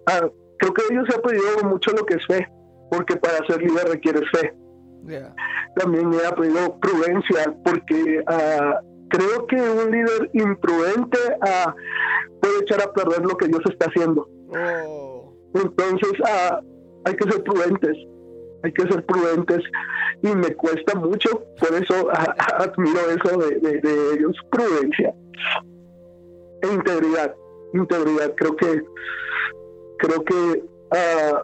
a, 0.07 0.31
creo 0.59 0.75
que 0.75 0.83
ellos 0.91 1.05
han 1.11 1.19
aprendido 1.19 1.65
mucho 1.65 1.91
lo 1.93 2.05
que 2.05 2.15
es 2.15 2.27
fe, 2.27 2.49
porque 2.91 3.17
para 3.17 3.45
ser 3.47 3.63
líder 3.63 3.89
requiere 3.89 4.21
fe. 4.33 4.55
También 5.77 6.13
he 6.13 6.27
aprendido 6.27 6.79
prudencia, 6.81 7.55
porque 7.65 8.21
uh, 8.29 9.09
creo 9.09 9.47
que 9.47 9.57
un 9.57 9.91
líder 9.91 10.31
imprudente 10.35 11.19
uh, 11.41 11.71
puede 12.41 12.61
echar 12.63 12.83
a 12.83 12.93
perder 12.93 13.25
lo 13.25 13.37
que 13.37 13.49
Dios 13.49 13.63
está 13.71 13.87
haciendo. 13.87 14.29
Oh. 14.51 15.35
Entonces 15.55 16.13
ah, 16.27 16.61
hay 17.05 17.15
que 17.15 17.31
ser 17.31 17.43
prudentes, 17.43 17.97
hay 18.63 18.73
que 18.73 18.83
ser 18.83 19.05
prudentes 19.07 19.61
y 20.23 20.29
me 20.29 20.55
cuesta 20.55 20.95
mucho, 20.97 21.43
por 21.61 21.75
eso 21.75 22.09
admiro 22.59 23.01
eso 23.11 23.39
de, 23.39 24.15
ellos, 24.15 24.37
prudencia 24.51 25.15
e 26.63 26.67
integridad, 26.75 27.35
integridad, 27.73 28.35
creo 28.37 28.57
que 28.57 28.83
creo 29.99 30.25
que 30.25 30.35
uh, 30.35 31.37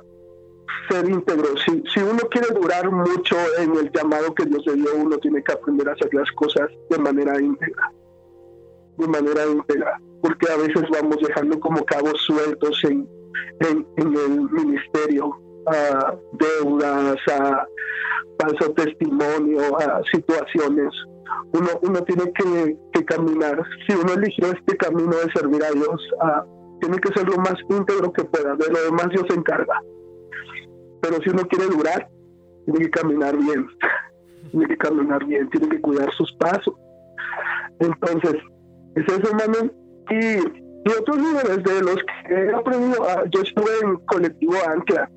ser 0.88 1.08
íntegro, 1.08 1.56
si, 1.64 1.82
si 1.92 2.00
uno 2.00 2.20
quiere 2.30 2.48
durar 2.54 2.90
mucho 2.90 3.36
en 3.58 3.76
el 3.76 3.90
llamado 3.92 4.34
que 4.34 4.44
Dios 4.44 4.64
le 4.66 4.74
dio, 4.74 4.96
uno 4.96 5.18
tiene 5.18 5.42
que 5.42 5.52
aprender 5.52 5.88
a 5.88 5.92
hacer 5.92 6.12
las 6.12 6.30
cosas 6.32 6.68
de 6.90 6.98
manera 6.98 7.40
íntegra, 7.40 7.92
de 8.98 9.08
manera 9.08 9.46
íntegra, 9.46 10.00
porque 10.20 10.50
a 10.50 10.56
veces 10.56 10.84
vamos 10.90 11.18
dejando 11.20 11.58
como 11.60 11.84
cabos 11.84 12.20
sueltos 12.22 12.82
en, 12.84 13.08
en, 13.60 13.86
el 13.96 14.50
ministerio, 14.50 15.30
a 15.66 16.14
deudas, 16.32 17.16
a 17.32 17.66
falso 18.38 18.72
testimonio, 18.72 19.78
a 19.78 20.02
situaciones. 20.12 20.92
Uno, 21.52 21.68
uno 21.82 22.02
tiene 22.02 22.32
que, 22.32 23.04
caminar. 23.04 23.62
Si 23.86 23.94
uno 23.94 24.14
eligió 24.14 24.46
este 24.52 24.76
camino 24.76 25.10
de 25.10 25.32
servir 25.32 25.62
a 25.62 25.70
Dios, 25.70 26.10
tiene 26.80 26.98
que 26.98 27.12
ser 27.12 27.28
lo 27.28 27.36
más 27.38 27.54
íntegro 27.68 28.12
que 28.12 28.24
pueda. 28.24 28.56
De 28.56 28.70
lo 28.70 28.84
demás 28.84 29.08
Dios 29.10 29.24
se 29.28 29.36
encarga. 29.36 29.80
Pero 31.02 31.16
si 31.22 31.30
uno 31.30 31.42
quiere 31.48 31.66
durar, 31.66 32.08
tiene 32.64 32.80
que 32.80 32.90
caminar 32.90 33.36
bien. 33.36 33.66
tiene 34.50 34.66
que 34.66 34.76
caminar 34.76 35.24
bien, 35.26 35.50
tiene 35.50 35.68
que 35.68 35.80
cuidar 35.80 36.12
sus 36.14 36.32
pasos. 36.34 36.74
Entonces, 37.80 38.36
es 38.96 39.04
eso, 39.06 39.28
hermano. 39.30 39.70
Y 40.10 40.64
y 40.84 40.90
otros 40.90 41.16
líderes 41.16 41.64
de 41.64 41.80
los 41.80 41.96
que 41.96 42.34
he 42.34 42.54
aprendido, 42.54 43.04
ah, 43.08 43.24
yo 43.30 43.40
estuve 43.40 43.70
en 43.82 43.96
colectivo 44.04 44.52
Ancla 44.68 45.10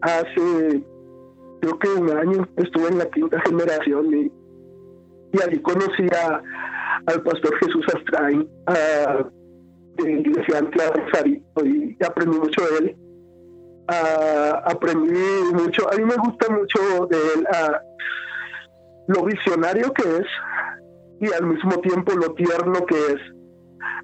hace 0.00 0.84
creo 1.60 1.78
que 1.78 1.88
un 1.88 2.10
año, 2.10 2.48
estuve 2.56 2.88
en 2.88 2.98
la 2.98 3.06
quinta 3.06 3.40
generación 3.40 4.06
y, 4.12 4.32
y 5.32 5.40
ahí 5.40 5.60
conocí 5.60 6.06
a, 6.12 6.42
al 7.06 7.22
pastor 7.22 7.56
Jesús 7.58 7.86
Astrain 7.94 8.48
de 9.96 10.12
Iglesia 10.12 10.60
Rosarito 10.60 11.64
y 11.64 11.96
aprendí 12.04 12.38
mucho 12.38 12.62
de 12.62 12.78
él. 12.78 12.96
Ah, 13.88 14.62
aprendí 14.66 15.20
mucho, 15.52 15.92
a 15.92 15.96
mí 15.96 16.04
me 16.04 16.16
gusta 16.16 16.48
mucho 16.50 17.06
de 17.10 17.16
él 17.16 17.46
ah, 17.52 17.80
lo 19.08 19.24
visionario 19.24 19.92
que 19.92 20.02
es 20.02 20.26
y 21.20 21.32
al 21.32 21.46
mismo 21.46 21.78
tiempo 21.80 22.12
lo 22.14 22.32
tierno 22.34 22.84
que 22.86 22.96
es. 22.96 23.20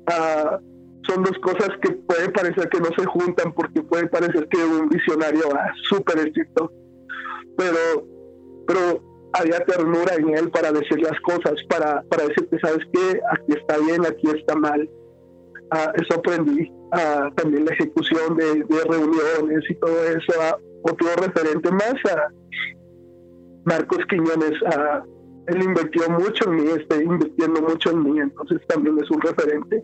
Ah, 0.07 0.59
son 1.06 1.22
dos 1.22 1.38
cosas 1.38 1.70
que 1.82 1.90
puede 1.90 2.28
parecer 2.30 2.68
que 2.68 2.80
no 2.80 2.88
se 2.96 3.04
juntan 3.06 3.52
porque 3.52 3.82
puede 3.82 4.06
parecer 4.08 4.46
que 4.48 4.58
un 4.58 4.88
visionario 4.88 5.48
va 5.54 5.72
súper 5.88 6.18
estricto, 6.18 6.70
pero, 7.56 8.04
pero 8.66 9.08
había 9.32 9.61
ternura 9.64 10.14
en 10.16 10.37
él 10.37 10.50
para 10.50 10.72
decir 10.72 11.00
las 11.00 11.18
cosas, 11.20 11.54
para, 11.68 12.02
para 12.02 12.26
decirte, 12.26 12.58
¿sabes 12.61 12.84
qué? 12.92 13.20
Aquí 13.32 13.52
está 13.58 13.78
bien, 13.78 14.04
aquí 14.06 14.28
está 14.37 14.54
mal. 14.56 14.88
Ah, 15.70 15.92
eso 15.96 16.18
aprendí. 16.18 16.70
Ah, 16.92 17.30
también 17.37 17.66
la 17.66 17.72
ejecución 17.72 18.37
de, 18.37 18.64
reuniones 18.88 19.64
y 19.68 19.74
todo 19.76 20.04
eso. 20.04 20.32
otro 20.82 21.08
referente 21.16 21.70
más, 21.70 21.94
a 22.11 22.32
Marcos 23.64 23.98
Quiñones, 24.08 24.62
a 24.74 25.04
él 25.48 25.62
invirtió 25.62 26.08
mucho 26.11 26.44
en 26.44 26.56
mí, 26.56 26.70
está 26.70 27.02
invirtiendo 27.02 27.62
mucho 27.62 27.90
en 27.90 28.02
mí, 28.02 28.20
entonces 28.20 28.61
también 28.66 28.98
es 29.02 29.11
un 29.11 29.20
referente 29.20 29.82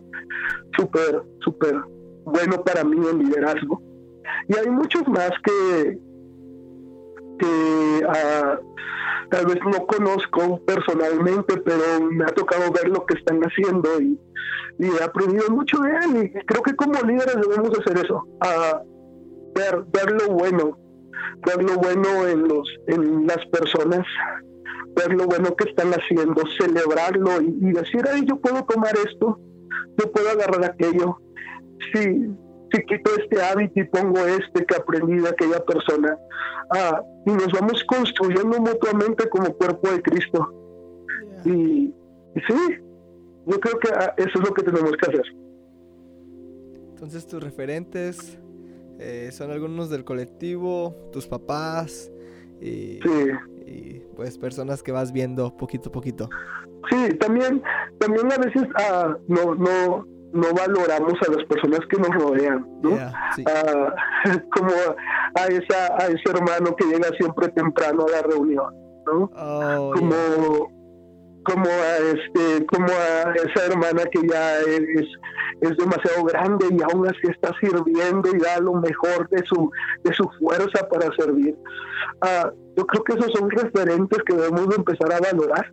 súper, 0.77 1.23
súper 1.39 1.75
bueno 2.23 2.63
para 2.63 2.83
mí 2.83 2.97
en 3.07 3.19
liderazgo. 3.19 3.81
Y 4.47 4.57
hay 4.57 4.69
muchos 4.69 5.07
más 5.07 5.31
que, 5.43 5.97
que 7.39 8.05
ah, 8.07 8.59
tal 9.31 9.45
vez 9.47 9.59
no 9.65 9.85
conozco 9.87 10.61
personalmente, 10.65 11.57
pero 11.57 12.05
me 12.11 12.23
ha 12.25 12.33
tocado 12.33 12.71
ver 12.71 12.89
lo 12.89 13.05
que 13.05 13.17
están 13.17 13.41
haciendo 13.41 14.01
y, 14.01 14.19
he 14.77 15.03
aprendido 15.03 15.49
mucho 15.49 15.79
de 15.79 15.89
él. 15.89 16.25
Y 16.25 16.45
creo 16.45 16.61
que 16.61 16.75
como 16.75 16.93
líderes 17.01 17.37
debemos 17.41 17.79
hacer 17.79 18.05
eso, 18.05 18.23
a 18.41 18.83
ver, 19.55 19.83
ver 19.93 20.11
lo 20.11 20.33
bueno, 20.33 20.77
ver 21.45 21.63
lo 21.63 21.77
bueno 21.77 22.27
en, 22.27 22.47
los, 22.47 22.67
en 22.87 23.25
las 23.25 23.43
personas 23.47 24.05
ver 24.95 25.13
lo 25.13 25.25
bueno 25.25 25.55
que 25.55 25.69
están 25.69 25.91
haciendo, 25.91 26.41
celebrarlo 26.57 27.41
y, 27.41 27.71
decir, 27.71 28.01
ay, 28.11 28.25
yo 28.25 28.37
puedo 28.37 28.63
tomar 28.65 28.93
esto, 29.05 29.39
yo 29.97 30.11
puedo 30.11 30.29
agarrar 30.29 30.63
aquello. 30.65 31.17
Si, 31.93 32.01
si 32.71 32.85
quito 32.85 33.11
este 33.19 33.41
hábito 33.41 33.79
y 33.79 33.83
pongo 33.85 34.19
este 34.19 34.65
que 34.65 34.75
aprendí 34.75 35.17
de 35.17 35.29
aquella 35.29 35.63
persona, 35.65 36.17
ah, 36.71 37.01
y 37.25 37.31
nos 37.31 37.51
vamos 37.51 37.83
construyendo 37.83 38.59
mutuamente 38.59 39.29
como 39.29 39.53
cuerpo 39.53 39.89
de 39.89 40.01
Cristo. 40.01 40.53
Y, 41.45 41.93
sí, 42.47 42.77
yo 43.45 43.59
creo 43.59 43.79
que 43.79 43.89
ah, 43.93 44.13
eso 44.17 44.39
es 44.39 44.47
lo 44.47 44.53
que 44.53 44.63
tenemos 44.63 44.91
que 44.97 45.09
hacer. 45.09 45.25
Entonces 46.91 47.27
tus 47.27 47.43
referentes 47.43 48.39
eh, 48.99 49.29
son 49.31 49.51
algunos 49.51 49.89
del 49.89 50.05
colectivo, 50.05 50.95
tus 51.11 51.27
papás, 51.27 52.11
y, 52.61 52.99
y, 53.65 54.01
pues 54.15 54.37
personas 54.37 54.83
que 54.83 54.91
vas 54.91 55.11
viendo 55.11 55.55
poquito 55.55 55.89
a 55.89 55.91
poquito. 55.91 56.29
Sí, 56.89 57.09
también, 57.19 57.61
también 57.99 58.31
a 58.31 58.37
veces 58.37 58.63
ah, 58.75 59.17
no, 59.27 59.55
no, 59.55 60.05
no 60.33 60.53
valoramos 60.53 61.13
a 61.27 61.31
las 61.31 61.43
personas 61.45 61.79
que 61.89 61.97
nos 61.97 62.09
rodean, 62.09 62.67
¿no? 62.81 62.97
Ah, 62.99 63.93
como 64.53 64.71
a 65.35 65.45
esa, 65.47 65.95
a 65.97 66.07
ese 66.07 66.29
hermano 66.29 66.75
que 66.75 66.85
llega 66.85 67.09
siempre 67.17 67.49
temprano 67.49 68.05
a 68.07 68.11
la 68.11 68.21
reunión, 68.21 68.73
¿no? 69.05 69.31
Oh, 69.35 69.93
como 69.95 70.74
como 71.45 71.69
a 71.69 71.97
este 71.97 72.65
como 72.65 72.87
a 72.87 73.33
esa 73.33 73.65
hermana 73.67 74.03
que 74.11 74.27
ya 74.27 74.59
es, 74.61 75.07
es 75.61 75.77
demasiado 75.77 76.23
grande 76.25 76.65
y 76.71 76.81
aún 76.81 77.07
así 77.07 77.27
está 77.29 77.53
sirviendo 77.59 78.29
y 78.35 78.39
da 78.39 78.59
lo 78.59 78.73
mejor 78.73 79.29
de 79.29 79.43
su 79.45 79.71
de 80.03 80.13
su 80.13 80.27
fuerza 80.39 80.89
para 80.89 81.09
servir 81.15 81.55
ah, 82.21 82.51
yo 82.75 82.85
creo 82.87 83.03
que 83.03 83.13
esos 83.13 83.31
son 83.33 83.49
referentes 83.49 84.19
que 84.25 84.35
debemos 84.35 84.75
empezar 84.75 85.13
a 85.13 85.19
valorar 85.19 85.71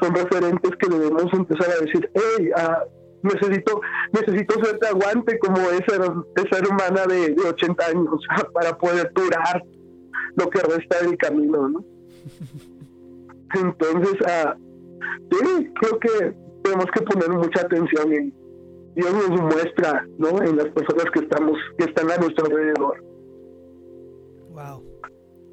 son 0.00 0.14
referentes 0.14 0.70
que 0.78 0.88
debemos 0.88 1.32
empezar 1.32 1.70
a 1.70 1.84
decir 1.84 2.10
hey 2.14 2.50
ah, 2.54 2.84
necesito 3.22 3.80
necesito 4.12 4.62
serte 4.62 4.88
aguante 4.88 5.38
como 5.38 5.58
esa, 5.70 6.14
esa 6.36 6.58
hermana 6.58 7.06
de, 7.06 7.34
de 7.34 7.48
80 7.48 7.86
años 7.86 8.20
para 8.52 8.76
poder 8.76 9.10
durar 9.14 9.62
lo 10.36 10.50
que 10.50 10.60
resta 10.60 11.00
del 11.00 11.16
camino 11.16 11.68
¿no? 11.68 11.84
Entonces, 13.54 14.14
ah, 14.26 14.56
sí, 15.30 15.72
creo 15.80 15.98
que 16.00 16.34
tenemos 16.62 16.86
que 16.92 17.02
poner 17.02 17.30
mucha 17.30 17.60
atención 17.60 18.12
y 18.12 18.34
Dios 18.96 19.12
nos 19.12 19.40
muestra, 19.40 20.06
¿no? 20.18 20.42
En 20.42 20.56
las 20.56 20.66
personas 20.68 21.04
que 21.12 21.20
estamos, 21.20 21.58
que 21.78 21.84
están 21.84 22.10
a 22.10 22.16
nuestro 22.16 22.46
alrededor. 22.46 23.04
Wow. 24.50 24.82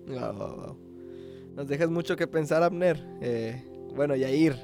Wow, 0.07 0.33
wow, 0.33 0.55
wow. 0.55 0.77
Nos 1.55 1.67
dejas 1.67 1.89
mucho 1.89 2.15
que 2.15 2.25
pensar, 2.25 2.63
Abner. 2.63 2.97
Eh, 3.21 3.63
bueno, 3.95 4.15
Yair. 4.15 4.55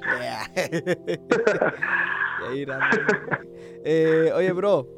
Yair, 2.42 2.68
eh, 3.84 4.32
oye, 4.34 4.52
bro. 4.52 4.88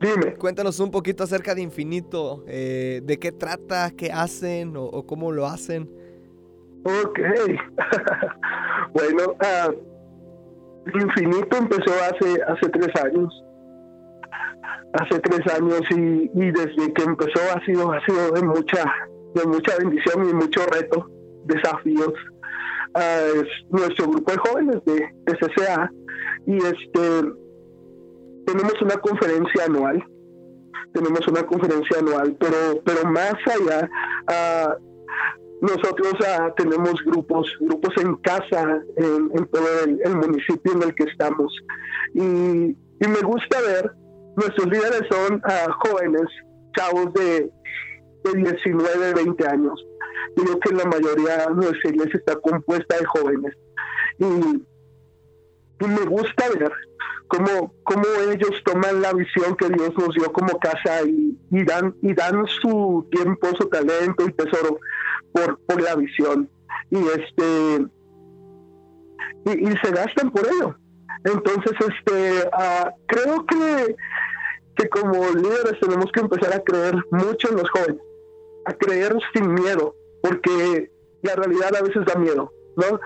Dime. 0.00 0.34
Cuéntanos 0.36 0.78
un 0.78 0.90
poquito 0.90 1.24
acerca 1.24 1.54
de 1.54 1.62
Infinito. 1.62 2.44
Eh, 2.46 3.00
¿De 3.02 3.18
qué 3.18 3.32
trata? 3.32 3.90
¿Qué 3.90 4.12
hacen? 4.12 4.74
o 4.76 5.06
cómo 5.06 5.32
lo 5.32 5.46
hacen? 5.46 5.90
Ok. 6.84 7.18
bueno, 8.92 9.32
uh, 9.32 10.98
Infinito 10.98 11.56
empezó 11.56 11.92
hace, 12.02 12.42
hace 12.42 12.68
tres 12.70 13.04
años. 13.04 13.44
Hace 14.94 15.20
tres 15.20 15.54
años 15.54 15.82
y, 15.90 16.30
y, 16.34 16.50
desde 16.50 16.92
que 16.92 17.02
empezó 17.02 17.40
ha 17.54 17.64
sido, 17.64 17.92
ha 17.92 18.04
sido 18.04 18.32
de 18.32 18.42
mucha, 18.42 18.84
de 19.34 19.44
mucha 19.46 19.76
bendición 19.78 20.28
y 20.28 20.34
mucho 20.34 20.62
reto, 20.66 21.08
desafíos. 21.44 22.12
Uh, 22.94 23.40
es 23.40 23.48
nuestro 23.70 24.08
grupo 24.08 24.32
de 24.32 24.38
jóvenes 24.38 24.84
de, 24.84 25.08
de 25.26 25.38
CCA 25.38 25.90
y 26.46 26.56
este 26.56 27.22
tenemos 28.46 28.82
una 28.82 28.96
conferencia 28.96 29.64
anual 29.66 30.04
tenemos 30.92 31.26
una 31.28 31.42
conferencia 31.44 31.98
anual, 31.98 32.36
pero, 32.38 32.82
pero 32.84 33.08
más 33.10 33.34
allá, 33.46 33.88
uh, 34.28 34.89
nosotros 35.60 36.14
ah, 36.26 36.52
tenemos 36.56 36.94
grupos, 37.04 37.46
grupos 37.60 37.94
en 37.98 38.16
casa 38.16 38.82
en, 38.96 39.46
todo 39.46 39.84
el, 39.84 40.16
municipio 40.16 40.72
en 40.72 40.82
el 40.82 40.94
que 40.94 41.04
estamos. 41.04 41.54
Y, 42.14 42.20
me 42.20 43.20
gusta 43.22 43.60
ver, 43.60 43.92
nuestros 44.36 44.66
líderes 44.66 45.02
son 45.10 45.34
uh, 45.36 45.72
jóvenes, 45.88 46.26
chavos 46.76 47.12
de, 47.14 47.50
de 48.24 48.34
19, 48.34 49.14
20 49.14 49.48
años. 49.48 49.84
Creo 50.36 50.60
que 50.60 50.74
la 50.74 50.84
mayoría 50.84 51.46
de 51.48 51.54
nuestra 51.54 51.90
iglesia 51.90 52.18
está 52.18 52.36
compuesta 52.36 52.96
de 52.96 53.04
jóvenes. 53.06 53.54
Y, 54.18 54.64
me 55.86 56.04
gusta 56.04 56.44
ver 56.58 56.70
cómo, 57.28 57.74
cómo 57.84 58.04
ellos 58.30 58.50
toman 58.64 59.00
la 59.00 59.14
visión 59.14 59.56
que 59.56 59.68
Dios 59.70 59.92
nos 59.96 60.14
dio 60.14 60.30
como 60.30 60.58
casa 60.58 61.02
y, 61.06 61.64
dan, 61.64 61.94
y 62.02 62.12
dan 62.12 62.46
su 62.46 63.08
tiempo, 63.10 63.48
su 63.58 63.66
talento 63.70 64.26
y 64.28 64.32
tesoro 64.32 64.78
por, 65.32 65.58
por 65.66 65.80
la 65.82 65.94
visión. 65.96 66.50
Y 66.90 66.98
este 66.98 67.86
y, 69.46 69.76
se 69.76 69.90
gastan 69.92 70.30
por 70.30 70.46
ello. 70.46 70.76
Entonces, 71.24 71.72
este 71.80 72.48
uh, 72.48 72.90
creo 73.06 73.44
que, 73.46 73.96
que 74.76 74.88
como 74.88 75.14
líderes 75.30 75.78
tenemos 75.80 76.10
que 76.12 76.20
empezar 76.20 76.54
a 76.54 76.60
creer 76.60 76.94
mucho 77.10 77.50
en 77.50 77.56
los 77.56 77.70
jóvenes, 77.70 78.02
a 78.66 78.72
creer 78.74 79.16
sin 79.34 79.52
miedo, 79.54 79.94
porque 80.22 80.90
la 81.22 81.34
realidad 81.34 81.74
a 81.76 81.82
veces 81.82 82.04
da 82.06 82.14
miedo, 82.14 82.52
¿no? 82.76 83.00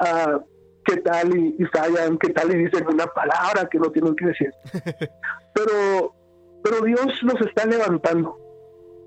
Uh, 0.00 0.40
qué 0.84 0.96
tal 0.98 1.36
y, 1.36 1.64
fallan, 1.66 2.18
qué 2.18 2.30
tal 2.30 2.52
y 2.52 2.64
dicen 2.64 2.86
una 2.88 3.06
palabra 3.06 3.68
que 3.70 3.78
no 3.78 3.90
tienen 3.90 4.14
que 4.16 4.26
decir. 4.26 4.50
Pero, 5.52 6.14
pero 6.62 6.80
Dios 6.82 7.22
nos 7.24 7.38
está 7.40 7.66
levantando. 7.66 8.38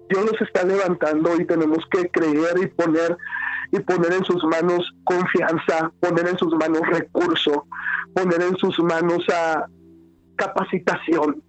Dios 0.10 0.26
nos 0.26 0.42
está 0.42 0.64
levantando 0.64 1.36
y 1.40 1.46
tenemos 1.46 1.80
que 1.92 2.10
creer 2.10 2.58
y 2.62 2.68
poner 2.68 3.18
y 3.72 3.80
poner 3.80 4.14
en 4.14 4.24
sus 4.24 4.44
manos 4.44 4.94
confianza, 5.04 5.92
poner 6.00 6.28
en 6.28 6.38
sus 6.38 6.54
manos 6.54 6.82
recurso, 6.92 7.66
poner 8.14 8.42
en 8.44 8.56
sus 8.58 8.78
manos 8.80 9.26
a 9.34 9.66
capacitación, 10.36 11.42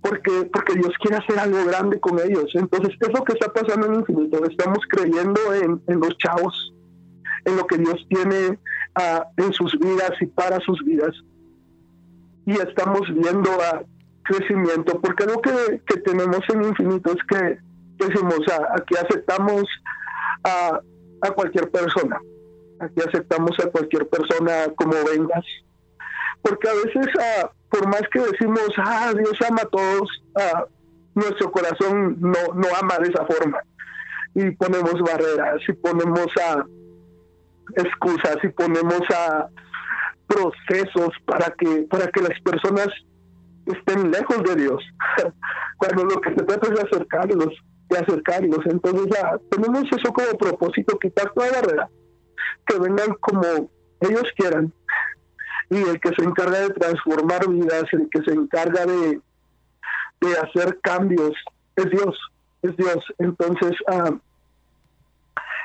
porque, 0.00 0.48
porque 0.52 0.74
Dios 0.74 0.92
quiere 1.00 1.16
hacer 1.16 1.38
algo 1.38 1.64
grande 1.64 1.98
con 1.98 2.20
ellos. 2.20 2.50
Entonces, 2.54 2.94
es 3.00 3.12
lo 3.12 3.24
que 3.24 3.32
está 3.32 3.52
pasando 3.52 3.86
en 3.86 3.94
infinito. 3.96 4.44
Estamos 4.44 4.78
creyendo 4.88 5.40
en, 5.54 5.82
en 5.88 5.98
los 5.98 6.16
chavos, 6.18 6.72
en 7.44 7.56
lo 7.56 7.66
que 7.66 7.78
Dios 7.78 8.06
tiene 8.08 8.58
en 9.36 9.52
sus 9.52 9.76
vidas 9.78 10.12
y 10.20 10.26
para 10.26 10.60
sus 10.60 10.82
vidas. 10.84 11.14
Y 12.46 12.52
estamos 12.52 13.02
viendo 13.12 13.50
a 13.50 13.82
crecimiento, 14.22 15.00
porque 15.00 15.24
lo 15.24 15.40
que, 15.40 15.80
tenemos 16.04 16.40
en 16.52 16.64
infinito 16.64 17.12
es 17.12 17.22
que 17.28 17.58
decimos, 17.98 18.40
aquí 18.74 18.94
aceptamos 18.96 19.64
a, 20.44 20.80
a 21.22 21.30
cualquier 21.30 21.70
persona, 21.70 22.18
aquí 22.80 23.00
aceptamos 23.06 23.58
a 23.60 23.70
cualquier 23.70 24.08
persona 24.08 24.66
como 24.76 24.92
vengas, 25.04 25.44
porque 26.42 26.68
a 26.68 26.74
veces 26.74 27.06
por 27.70 27.86
más 27.88 28.02
que 28.12 28.20
decimos, 28.20 28.68
ah, 28.78 29.12
Dios 29.14 29.38
ama 29.48 29.62
a 29.62 29.68
todos, 29.68 30.08
nuestro 31.14 31.50
corazón 31.50 32.16
no, 32.20 32.54
no 32.54 32.68
ama 32.80 32.98
de 32.98 33.08
esa 33.08 33.24
forma. 33.26 33.58
Y 34.34 34.50
ponemos 34.52 35.00
barreras 35.00 35.60
y 35.66 35.72
ponemos 35.72 36.26
a 36.42 36.64
excusas 37.74 38.36
y 38.42 38.48
ponemos 38.48 39.00
a 39.14 39.48
procesos 40.26 41.10
para 41.24 41.50
que 41.52 41.86
para 41.88 42.08
que 42.08 42.20
las 42.20 42.38
personas 42.40 42.88
estén 43.64 44.10
lejos 44.10 44.42
de 44.42 44.56
Dios 44.56 44.82
cuando 45.78 46.04
lo 46.04 46.20
que 46.20 46.30
se 46.30 46.44
trata 46.44 46.72
es 46.72 46.80
acercarlos 46.80 47.54
de 47.88 47.98
acercarlos 47.98 48.60
entonces 48.66 49.06
ya 49.14 49.38
tenemos 49.50 49.84
eso 49.92 50.12
como 50.12 50.38
propósito 50.38 50.98
quitar 50.98 51.32
toda 51.32 51.50
barrera 51.50 51.88
que 52.66 52.78
vengan 52.78 53.14
como 53.20 53.70
ellos 54.00 54.24
quieran 54.36 54.72
y 55.70 55.76
el 55.82 56.00
que 56.00 56.10
se 56.16 56.22
encarga 56.22 56.60
de 56.60 56.70
transformar 56.70 57.48
vidas 57.48 57.84
el 57.92 58.08
que 58.10 58.22
se 58.22 58.32
encarga 58.32 58.86
de 58.86 59.20
de 60.20 60.32
hacer 60.38 60.78
cambios 60.80 61.32
es 61.76 61.90
Dios 61.90 62.18
es 62.62 62.76
Dios 62.76 63.04
entonces 63.18 63.72
ah, 63.88 64.10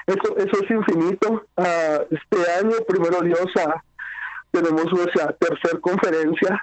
eso, 0.07 0.37
eso 0.37 0.63
es 0.63 0.71
infinito. 0.71 1.45
Ah, 1.57 1.99
este 2.09 2.51
año, 2.59 2.75
primero 2.87 3.21
Dios, 3.21 3.47
ah, 3.57 3.83
tenemos 4.51 4.91
nuestra 4.91 5.31
tercera 5.33 5.79
conferencia. 5.79 6.61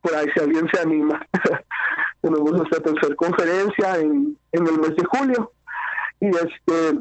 Por 0.00 0.14
ahí, 0.14 0.26
si 0.34 0.40
alguien 0.40 0.68
se 0.72 0.80
anima, 0.80 1.26
tenemos 2.24 2.52
nuestra 2.52 2.80
tercera 2.80 3.14
conferencia 3.16 3.98
en, 3.98 4.38
en 4.52 4.66
el 4.66 4.78
mes 4.78 4.96
de 4.96 5.04
julio. 5.04 5.52
Y 6.20 6.28
este 6.28 6.98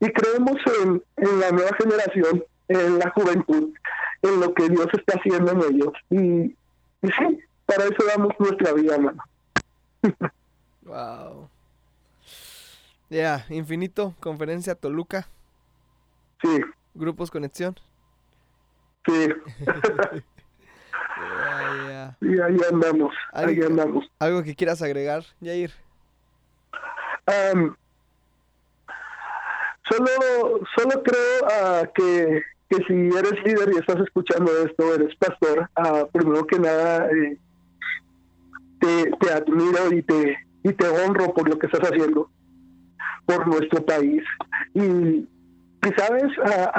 y 0.00 0.12
creemos 0.12 0.56
en, 0.82 1.02
en 1.16 1.40
la 1.40 1.50
nueva 1.50 1.70
generación, 1.76 2.42
en 2.68 2.98
la 2.98 3.10
juventud, 3.10 3.72
en 4.22 4.40
lo 4.40 4.54
que 4.54 4.68
Dios 4.68 4.86
está 4.94 5.18
haciendo 5.18 5.52
en 5.52 5.74
ellos. 5.74 5.92
Y, 6.08 6.56
y 7.06 7.12
sí, 7.12 7.40
para 7.66 7.84
eso 7.84 8.04
damos 8.06 8.32
nuestra 8.38 8.72
vida, 8.72 8.94
hermano. 8.94 9.22
wow. 10.82 11.48
Ya, 13.10 13.44
Infinito, 13.50 14.14
Conferencia 14.20 14.74
Toluca. 14.74 15.28
Sí. 16.42 16.60
Grupos 16.94 17.30
Conexión. 17.30 17.76
Sí. 19.06 19.28
Y 22.20 22.40
ahí 22.40 22.56
andamos, 22.70 23.14
ahí 23.32 23.60
andamos. 23.62 24.10
¿Algo 24.18 24.42
que 24.42 24.54
quieras 24.54 24.82
agregar, 24.82 25.24
Jair? 25.42 25.70
solo, 29.88 30.60
solo 30.76 31.02
creo 31.02 31.44
uh, 31.44 31.86
que, 31.94 32.42
que 32.68 32.76
si 32.86 33.16
eres 33.16 33.44
líder 33.44 33.72
y 33.72 33.78
estás 33.78 34.00
escuchando 34.00 34.50
esto, 34.64 34.94
eres 34.94 35.14
pastor, 35.16 35.68
uh, 35.76 36.06
primero 36.10 36.46
que 36.46 36.58
nada 36.58 37.08
eh, 37.10 37.38
te, 38.80 39.10
te 39.20 39.32
admiro 39.32 39.92
y 39.92 40.02
te, 40.02 40.38
y 40.64 40.72
te 40.72 40.88
honro 40.88 41.32
por 41.34 41.48
lo 41.48 41.58
que 41.58 41.66
estás 41.66 41.88
haciendo 41.88 42.30
por 43.26 43.46
nuestro 43.46 43.84
país. 43.84 44.22
Y, 44.74 45.28
sabes, 45.96 46.30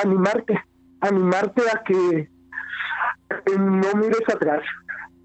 animarte, 0.04 0.62
animarte 1.02 1.62
a 1.74 1.84
que 1.84 2.30
no 3.58 3.94
mires 3.96 4.28
atrás, 4.34 4.62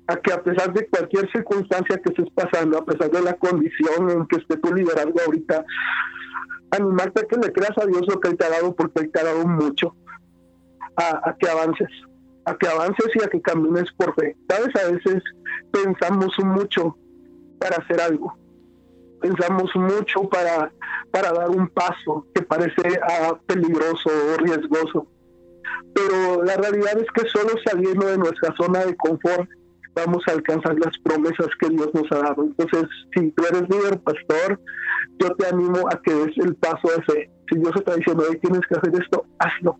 a 0.09 0.16
que 0.16 0.33
a 0.33 0.42
pesar 0.42 0.73
de 0.73 0.87
cualquier 0.88 1.31
circunstancia 1.33 1.99
que 1.99 2.11
estés 2.11 2.31
pasando, 2.35 2.79
a 2.79 2.85
pesar 2.85 3.11
de 3.11 3.23
la 3.23 3.35
condición 3.35 4.11
en 4.11 4.27
que 4.27 4.37
esté 4.37 4.57
tu 4.57 4.73
liderazgo 4.73 5.21
ahorita, 5.25 5.64
animarte 6.71 7.23
a 7.23 7.27
que 7.27 7.37
le 7.37 7.53
creas 7.53 7.77
a 7.79 7.87
Dios 7.87 8.03
lo 8.07 8.21
que 8.21 8.29
Él 8.29 8.37
te 8.37 8.45
ha 8.45 8.51
dado, 8.51 8.75
porque 8.75 9.01
Él 9.01 9.11
te 9.11 9.21
ha 9.21 9.25
dado 9.25 9.47
mucho, 9.47 9.97
a, 10.97 11.35
que 11.38 11.49
avances, 11.49 11.88
a 12.45 12.57
que 12.57 12.69
avances 12.69 13.07
y 13.14 13.23
a 13.23 13.29
que 13.29 13.40
camines 13.40 13.90
por 13.97 14.14
fe. 14.14 14.37
Sabes, 14.49 14.75
a 14.77 14.90
veces 14.92 15.23
pensamos 15.73 16.33
mucho 16.38 16.97
para 17.59 17.77
hacer 17.77 18.01
algo, 18.01 18.37
pensamos 19.21 19.75
mucho 19.75 20.29
para, 20.29 20.73
para 21.11 21.33
dar 21.33 21.51
un 21.51 21.69
paso 21.69 22.27
que 22.33 22.42
parece 22.42 22.81
uh, 22.81 23.37
peligroso 23.47 24.09
o 24.09 24.37
riesgoso. 24.38 25.09
Pero 25.95 26.45
la 26.45 26.57
realidad 26.57 26.99
es 26.99 27.07
que 27.12 27.29
solo 27.29 27.55
saliendo 27.64 28.07
de 28.07 28.19
nuestra 28.19 28.55
zona 28.57 28.85
de 28.85 28.97
confort 28.97 29.49
vamos 29.97 30.23
a 30.29 30.33
alcanzar 30.33 30.79
las 30.79 30.97
promesas 30.99 31.49
que 31.59 31.71
Dios 31.71 31.89
nos 31.95 32.11
ha 32.13 32.23
dado. 32.23 32.45
Entonces, 32.45 32.85
si 33.15 33.31
tú 33.33 33.45
eres 33.47 33.63
líder, 33.63 33.99
pastor, 34.01 34.61
yo 35.19 35.35
te 35.37 35.47
animo 35.47 35.89
a 35.91 36.01
que 36.03 36.13
des 36.13 36.37
el 36.39 36.55
paso 36.57 36.89
de 36.89 37.03
fe. 37.05 37.31
Si 37.51 37.59
Dios 37.59 37.73
está 37.75 37.97
diciendo, 37.97 38.25
hoy 38.29 38.39
tienes 38.41 38.61
que 38.69 38.77
hacer 38.77 39.03
esto, 39.03 39.25
hazlo, 39.39 39.79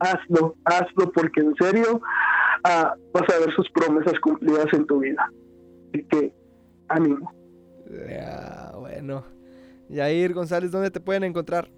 hazlo, 0.00 0.54
hazlo, 0.64 1.12
porque 1.12 1.40
en 1.40 1.54
serio 1.56 1.96
uh, 1.96 3.12
vas 3.12 3.34
a 3.34 3.38
ver 3.38 3.54
sus 3.54 3.68
promesas 3.70 4.14
cumplidas 4.20 4.66
en 4.72 4.86
tu 4.86 5.00
vida. 5.00 5.30
Así 5.88 6.04
que, 6.10 6.34
ánimo. 6.88 7.32
Ya, 8.08 8.72
bueno. 8.78 9.24
Yair 9.88 10.34
González, 10.34 10.70
¿dónde 10.70 10.90
te 10.90 11.00
pueden 11.00 11.24
encontrar? 11.24 11.70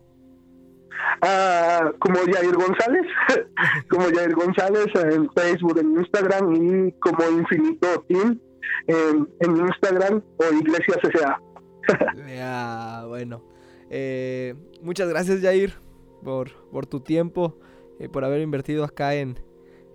Ah, 1.22 1.92
como 1.98 2.16
Yair 2.24 2.54
González, 2.54 3.06
como 3.90 4.08
Yair 4.10 4.34
González 4.34 4.86
en 4.94 5.30
Facebook, 5.30 5.78
en 5.78 5.98
Instagram 5.98 6.54
y 6.54 6.92
como 7.00 7.18
Infinito 7.30 8.04
Team 8.08 8.40
en, 8.86 9.28
Instagram 9.40 10.22
o 10.36 10.54
Iglesia 10.54 10.94
CCA. 11.02 11.42
ya, 12.28 13.04
bueno. 13.06 13.42
Eh, 13.90 14.54
muchas 14.82 15.08
gracias 15.08 15.40
Yair 15.40 15.74
por, 16.22 16.50
por 16.70 16.86
tu 16.86 17.00
tiempo, 17.00 17.58
eh, 17.98 18.08
por 18.08 18.24
haber 18.24 18.40
invertido 18.42 18.84
acá 18.84 19.14
en, 19.14 19.38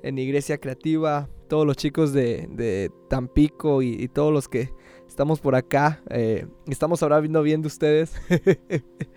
en 0.02 0.18
Iglesia 0.18 0.58
Creativa, 0.58 1.30
todos 1.48 1.66
los 1.66 1.78
chicos 1.78 2.14
de, 2.14 2.48
de 2.50 2.92
Tampico 3.10 3.82
y, 3.82 4.08
todos 4.08 4.34
los 4.34 4.48
que 4.48 4.74
estamos 5.08 5.40
por 5.40 5.56
acá. 5.56 6.02
Eh, 6.10 6.48
estamos 6.68 7.04
ahora 7.04 7.20
viendo 7.20 7.44
bien 7.44 7.62
de 7.62 7.68
ustedes. 7.68 8.16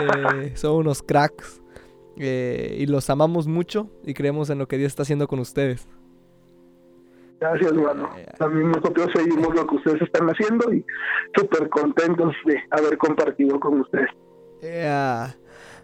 Eh, 0.00 0.52
son 0.56 0.76
unos 0.76 1.02
cracks. 1.02 1.60
Eh, 2.16 2.76
y 2.78 2.86
los 2.86 3.08
amamos 3.08 3.46
mucho 3.46 3.88
y 4.04 4.12
creemos 4.12 4.50
en 4.50 4.58
lo 4.58 4.68
que 4.68 4.76
Dios 4.76 4.88
está 4.88 5.02
haciendo 5.02 5.26
con 5.26 5.38
ustedes. 5.38 5.88
Gracias, 7.40 7.72
hermano. 7.72 8.10
También 8.38 8.70
nosotros 8.70 9.08
seguimos 9.14 9.54
lo 9.54 9.66
que 9.66 9.76
ustedes 9.76 10.02
están 10.02 10.28
haciendo 10.28 10.72
y 10.72 10.84
súper 11.36 11.68
contentos 11.70 12.34
de 12.44 12.58
haber 12.70 12.98
compartido 12.98 13.58
con 13.58 13.80
ustedes. 13.80 14.10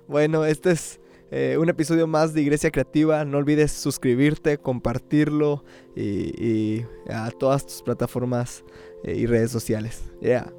Bueno, 0.06 0.44
este 0.44 0.70
es 0.70 1.00
eh, 1.30 1.56
un 1.58 1.68
episodio 1.68 2.06
más 2.06 2.32
de 2.32 2.40
Iglesia 2.40 2.70
Creativa. 2.70 3.24
No 3.24 3.38
olvides 3.38 3.72
suscribirte, 3.72 4.58
compartirlo 4.58 5.64
y, 5.94 6.84
a 7.10 7.30
todas 7.30 7.66
tus 7.66 7.82
plataformas 7.82 8.64
eh, 9.04 9.14
y 9.14 9.26
redes 9.26 9.50
sociales. 9.50 10.10
Yeah. 10.20 10.52